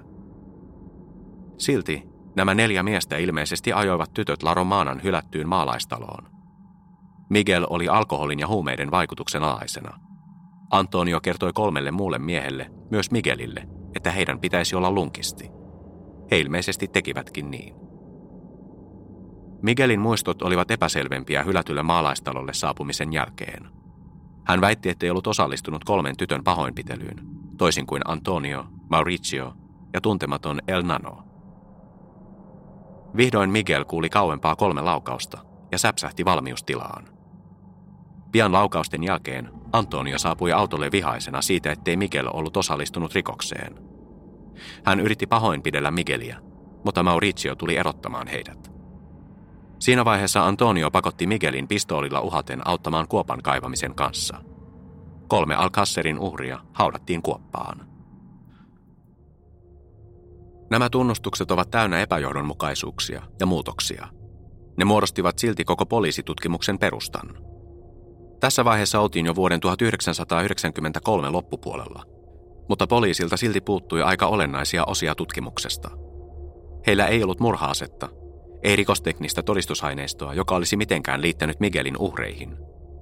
Silti 1.58 2.04
nämä 2.36 2.54
neljä 2.54 2.84
miestä 2.84 3.18
ilmeisesti 3.18 3.74
ajoivat 3.74 4.14
tytöt 4.14 4.44
Laromaanan 4.44 5.04
hylättyyn 5.04 5.50
maalaistaloon. 5.50 6.30
Miguel 7.30 7.68
oli 7.70 7.88
alkoholin 7.88 8.40
ja 8.40 8.48
huumeiden 8.48 8.92
vaikutuksen 8.92 9.44
alaisena. 9.44 10.00
Antonio 10.72 11.22
kertoi 11.22 11.54
kolmelle 11.54 11.92
muulle 11.92 12.20
miehelle, 12.20 12.72
myös 12.92 13.12
Miguelille, 13.12 13.68
että 13.96 14.12
heidän 14.12 14.40
pitäisi 14.40 14.76
olla 14.76 14.92
lunkisti. 14.92 15.63
He 16.34 16.40
ilmeisesti 16.40 16.88
tekivätkin 16.88 17.52
niin. 17.52 17.76
Miguelin 19.62 20.00
muistot 20.00 20.42
olivat 20.42 20.72
epäselvempiä 20.72 21.44
hylätylle 21.44 21.84
maalaistalolle 21.84 22.54
saapumisen 22.54 23.14
jälkeen. 23.14 23.68
Hän 24.44 24.62
väitti, 24.62 24.90
ettei 24.90 25.10
ollut 25.10 25.28
osallistunut 25.28 25.84
kolmen 25.84 26.18
tytön 26.18 26.44
pahoinpitelyyn, 26.44 27.18
toisin 27.58 27.86
kuin 27.86 28.02
Antonio, 28.06 28.66
Mauricio 28.90 29.54
ja 29.94 30.02
tuntematon 30.02 30.60
El 30.68 30.82
Nano. 30.82 31.24
Vihdoin 33.18 33.50
Miguel 33.50 33.86
kuuli 33.86 34.10
kauempaa 34.10 34.56
kolme 34.56 34.82
laukausta 34.82 35.46
ja 35.72 35.78
säpsähti 35.78 36.26
valmiustilaan. 36.26 37.06
Pian 38.32 38.52
laukausten 38.52 39.04
jälkeen 39.04 39.50
Antonio 39.72 40.20
saapui 40.20 40.52
autolle 40.52 40.92
vihaisena 40.92 41.42
siitä, 41.42 41.72
ettei 41.72 41.98
Miguel 41.98 42.28
ollut 42.34 42.58
osallistunut 42.58 43.16
rikokseen. 43.16 43.83
Hän 44.86 45.00
yritti 45.00 45.28
pahoinpidellä 45.28 45.92
Miguelia, 45.92 46.40
mutta 46.86 47.04
Mauricio 47.04 47.56
tuli 47.56 47.78
erottamaan 47.78 48.28
heidät. 48.28 48.72
Siinä 49.80 50.06
vaiheessa 50.06 50.46
Antonio 50.46 50.92
pakotti 50.92 51.28
Miguelin 51.28 51.68
pistoolilla 51.68 52.22
uhaten 52.22 52.68
auttamaan 52.68 53.08
kuopan 53.08 53.42
kaivamisen 53.42 53.96
kanssa. 53.96 54.38
Kolme 55.28 55.56
Alcasserin 55.56 56.20
uhria 56.20 56.60
haudattiin 56.74 57.22
kuoppaan. 57.22 57.94
Nämä 60.70 60.90
tunnustukset 60.90 61.52
ovat 61.52 61.72
täynnä 61.72 62.00
epäjohdonmukaisuuksia 62.00 63.22
ja 63.40 63.46
muutoksia. 63.46 64.08
Ne 64.78 64.86
muodostivat 64.86 65.40
silti 65.40 65.64
koko 65.64 65.86
poliisitutkimuksen 65.86 66.80
perustan. 66.80 67.38
Tässä 68.40 68.66
vaiheessa 68.66 69.00
oltiin 69.00 69.26
jo 69.26 69.36
vuoden 69.36 69.60
1993 69.60 71.30
loppupuolella, 71.30 72.04
mutta 72.70 72.88
poliisilta 72.88 73.38
silti 73.38 73.62
puuttui 73.62 74.02
aika 74.02 74.28
olennaisia 74.28 74.84
osia 74.86 75.16
tutkimuksesta. 75.16 75.90
Heillä 76.88 77.08
ei 77.08 77.24
ollut 77.24 77.40
murhaasetta 77.40 78.10
ei 78.64 78.76
rikosteknistä 78.76 79.44
todistusaineistoa, 79.44 80.34
joka 80.34 80.56
olisi 80.56 80.78
mitenkään 80.78 81.22
liittänyt 81.22 81.60
Miguelin 81.60 81.98
uhreihin. 81.98 82.58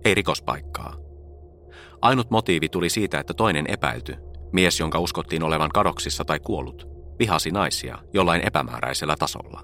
Ei 0.06 0.16
rikospaikkaa. 0.16 0.96
Ainut 2.02 2.32
motiivi 2.32 2.70
tuli 2.70 2.90
siitä, 2.90 3.20
että 3.20 3.34
toinen 3.34 3.66
epäilty, 3.68 4.16
mies, 4.54 4.80
jonka 4.80 5.00
uskottiin 5.00 5.44
olevan 5.44 5.70
kadoksissa 5.70 6.26
tai 6.26 6.40
kuollut, 6.40 6.88
vihasi 7.20 7.52
naisia 7.52 7.98
jollain 8.14 8.48
epämääräisellä 8.48 9.16
tasolla. 9.20 9.64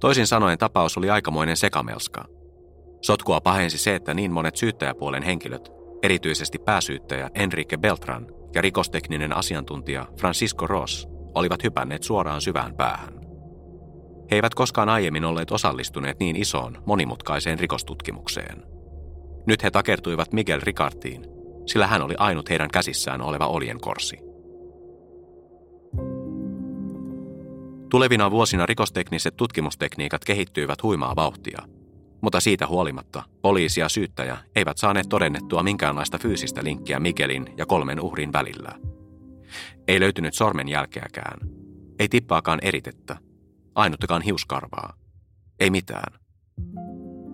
Toisin 0.00 0.26
sanoen 0.26 0.58
tapaus 0.58 0.96
oli 0.96 1.10
aikamoinen 1.10 1.56
sekamelska. 1.56 2.24
Sotkua 3.02 3.40
pahensi 3.40 3.78
se, 3.78 3.94
että 3.94 4.14
niin 4.14 4.32
monet 4.32 4.56
syyttäjäpuolen 4.56 5.22
henkilöt, 5.22 5.72
erityisesti 6.02 6.58
pääsyyttäjä 6.58 7.30
Enrique 7.34 7.78
Beltran 7.78 8.26
ja 8.54 8.62
rikostekninen 8.62 9.36
asiantuntija 9.36 10.06
Francisco 10.20 10.66
Ross, 10.66 11.08
olivat 11.34 11.64
hypänneet 11.64 12.02
suoraan 12.02 12.40
syvään 12.40 12.74
päähän. 12.76 13.14
He 14.30 14.36
eivät 14.36 14.54
koskaan 14.54 14.88
aiemmin 14.88 15.24
olleet 15.24 15.50
osallistuneet 15.50 16.20
niin 16.20 16.36
isoon, 16.36 16.82
monimutkaiseen 16.86 17.58
rikostutkimukseen. 17.58 18.62
Nyt 19.46 19.62
he 19.62 19.70
takertuivat 19.70 20.32
Miguel 20.32 20.60
Ricartiin, 20.62 21.24
sillä 21.66 21.86
hän 21.86 22.02
oli 22.02 22.14
ainut 22.18 22.50
heidän 22.50 22.68
käsissään 22.68 23.22
oleva 23.22 23.46
oljenkorsi. 23.46 24.18
Tulevina 27.90 28.30
vuosina 28.30 28.66
rikostekniset 28.66 29.36
tutkimustekniikat 29.36 30.24
kehittyivät 30.24 30.82
huimaa 30.82 31.16
vauhtia, 31.16 31.62
mutta 32.22 32.40
siitä 32.40 32.66
huolimatta 32.66 33.22
poliisi 33.42 33.80
ja 33.80 33.88
syyttäjä 33.88 34.38
eivät 34.56 34.78
saaneet 34.78 35.08
todennettua 35.08 35.62
minkäänlaista 35.62 36.18
fyysistä 36.18 36.64
linkkiä 36.64 37.00
Miguelin 37.00 37.46
ja 37.56 37.66
kolmen 37.66 38.00
uhrin 38.00 38.32
välillä. 38.32 38.72
Ei 39.88 40.00
löytynyt 40.00 40.34
sormenjälkeäkään, 40.34 41.38
ei 41.98 42.08
tippaakaan 42.08 42.58
eritettä– 42.62 43.16
ainuttakaan 43.74 44.22
hiuskarvaa. 44.22 44.92
Ei 45.60 45.70
mitään. 45.70 46.12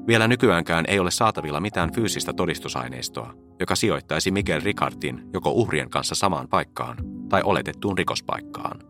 Vielä 0.07 0.29
nykyäänkään 0.29 0.85
ei 0.89 0.99
ole 0.99 1.11
saatavilla 1.11 1.61
mitään 1.61 1.93
fyysistä 1.93 2.33
todistusaineistoa, 2.33 3.35
joka 3.61 3.75
sijoittaisi 3.75 4.31
Miguel 4.31 4.61
Ricardin 4.65 5.23
joko 5.33 5.51
uhrien 5.51 5.91
kanssa 5.91 6.15
samaan 6.15 6.49
paikkaan 6.49 6.97
tai 7.29 7.43
oletettuun 7.45 7.99
rikospaikkaan. 7.99 8.81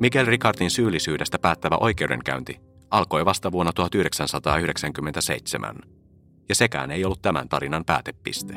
Miguel 0.00 0.26
Ricardin 0.26 0.70
syyllisyydestä 0.70 1.38
päättävä 1.38 1.76
oikeudenkäynti 1.80 2.60
alkoi 2.94 3.24
vasta 3.24 3.52
vuonna 3.52 3.72
1997, 3.72 5.76
ja 6.48 6.54
sekään 6.54 6.90
ei 6.90 7.04
ollut 7.04 7.22
tämän 7.22 7.48
tarinan 7.48 7.84
päätepiste. 7.84 8.54